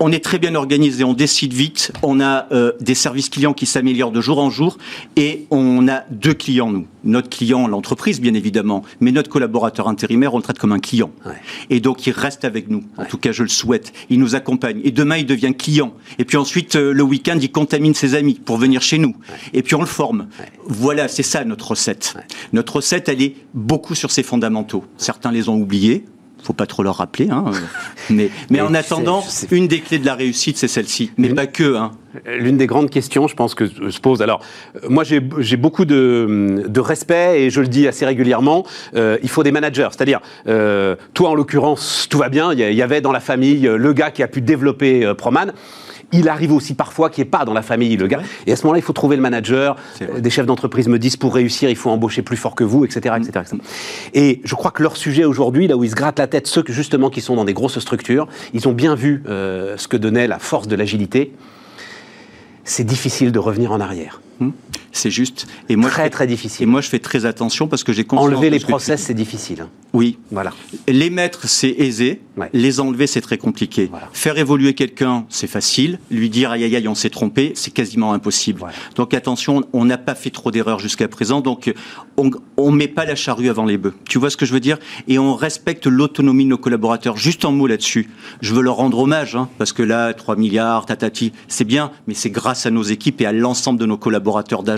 [0.00, 3.66] On est très bien organisé, on décide vite, on a euh, des services clients qui
[3.66, 4.78] s'améliorent de jour en jour,
[5.16, 6.86] et on a deux clients, nous.
[7.02, 11.10] Notre client, l'entreprise, bien évidemment, mais notre collaborateur intérimaire, on le traite comme un client.
[11.26, 11.32] Ouais.
[11.70, 12.84] Et donc, il reste avec nous.
[12.96, 13.92] En tout cas, je le souhaite.
[14.08, 14.80] Il nous accompagne.
[14.84, 15.94] Et demain, il devient client.
[16.18, 19.16] Et puis ensuite, euh, le week-end, il contamine ses amis pour venir chez nous.
[19.52, 20.28] Et puis, on le forme.
[20.66, 22.14] Voilà, c'est ça notre recette.
[22.52, 24.84] Notre recette, elle est beaucoup sur ses fondamentaux.
[24.96, 26.04] Certains les ont oubliés.
[26.42, 27.44] Faut pas trop leur rappeler, hein.
[28.10, 31.10] Mais, mais Mais en attendant, une des clés de la réussite, c'est celle-ci.
[31.18, 31.92] Mais pas que, hein.
[32.26, 34.22] L'une des grandes questions, je pense, que se pose.
[34.22, 34.40] Alors,
[34.76, 35.20] euh, moi, j'ai
[35.56, 38.64] beaucoup de, de respect et je le dis assez régulièrement.
[38.94, 39.88] euh, il faut des managers.
[39.90, 42.52] C'est-à-dire, euh, toi, en l'occurrence, tout va bien.
[42.54, 45.52] Il y avait dans la famille le gars qui a pu développer euh, Proman.
[46.12, 48.22] Il arrive aussi parfois qu'il n'y ait pas dans la famille le gars.
[48.46, 49.76] Et à ce moment-là, il faut trouver le manager.
[50.00, 52.84] Euh, Des chefs d'entreprise me disent pour réussir, il faut embaucher plus fort que vous,
[52.84, 53.56] etc., etc., etc.
[54.14, 56.64] Et je crois que leur sujet aujourd'hui, là où ils se grattent la tête, ceux
[56.68, 60.26] justement qui sont dans des grosses structures, ils ont bien vu euh, ce que donnait
[60.26, 61.32] la force de l'agilité
[62.68, 64.20] c'est difficile de revenir en arrière.
[64.92, 65.46] C'est juste.
[65.68, 66.66] Et moi, très fais- très Et difficile.
[66.66, 69.62] moi, je fais très attention parce que j'ai conscience Enlever les process, c'est difficile.
[69.62, 69.68] hein.
[69.94, 70.52] Oui, Voilà.
[70.86, 72.20] Les mettre, c'est aisé.
[72.36, 72.50] Ouais.
[72.52, 73.86] Les enlever, c'est très compliqué.
[73.90, 74.08] Voilà.
[74.12, 75.98] Faire évoluer quelqu'un, c'est facile.
[76.10, 78.58] Lui dire aïe aïe aïe, on s'est trompé, c'est quasiment impossible.
[78.60, 78.74] Voilà.
[78.96, 81.40] Donc attention, on n'a pas fait trop d'erreurs jusqu'à présent.
[81.40, 81.72] Donc
[82.16, 83.94] on on met pas la charrue avant les bœufs.
[84.08, 84.78] Tu vois ce que je veux dire?
[85.08, 87.16] Et on respecte l'autonomie de nos collaborateurs.
[87.16, 88.10] Juste un mot là-dessus.
[88.42, 92.14] Je veux leur rendre hommage hein, parce que là, 3 milliards, tatati, c'est bien, mais
[92.14, 94.77] c'est grâce à nos équipes et à l'ensemble de nos collaborateurs d'agence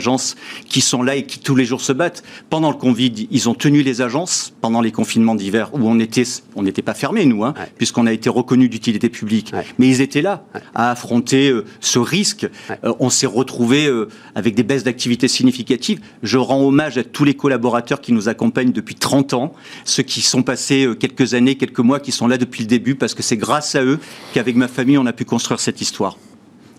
[0.68, 2.22] qui sont là et qui tous les jours se battent.
[2.48, 6.24] Pendant le Covid, ils ont tenu les agences pendant les confinements d'hiver où on était,
[6.54, 7.66] on n'était pas fermés nous, hein, Ouais.
[7.76, 9.50] puisqu'on a été reconnu d'utilité publique.
[9.52, 9.64] Ouais.
[9.78, 10.44] Mais ils étaient là
[10.74, 12.48] à affronter euh, ce risque.
[12.84, 16.00] Euh, on s'est retrouvé euh, avec des baisses d'activité significatives.
[16.22, 19.52] Je rends hommage à tous les collaborateurs qui nous accompagnent depuis 30 ans,
[19.84, 23.14] ceux qui sont passés quelques années, quelques mois, qui sont là depuis le début, parce
[23.14, 23.98] que c'est grâce à eux
[24.32, 26.16] qu'avec ma famille, on a pu construire cette histoire.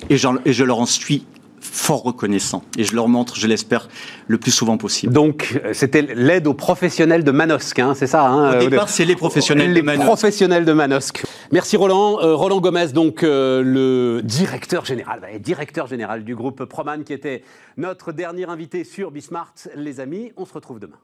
[0.09, 1.23] Et je leur en suis
[1.61, 2.63] fort reconnaissants.
[2.77, 3.87] Et je leur montre, je l'espère,
[4.27, 5.13] le plus souvent possible.
[5.13, 9.05] Donc, euh, c'était l'aide aux professionnels de Manosque, hein, c'est ça hein, Au départ, c'est
[9.05, 10.05] les professionnels les de Manosque.
[10.05, 11.23] professionnels de Manosque.
[11.51, 12.19] Merci Roland.
[12.21, 17.13] Euh, Roland Gomez, donc euh, le directeur général, bah, directeur général du groupe Proman, qui
[17.13, 17.43] était
[17.77, 19.53] notre dernier invité sur Bismart.
[19.75, 20.97] Les amis, on se retrouve demain.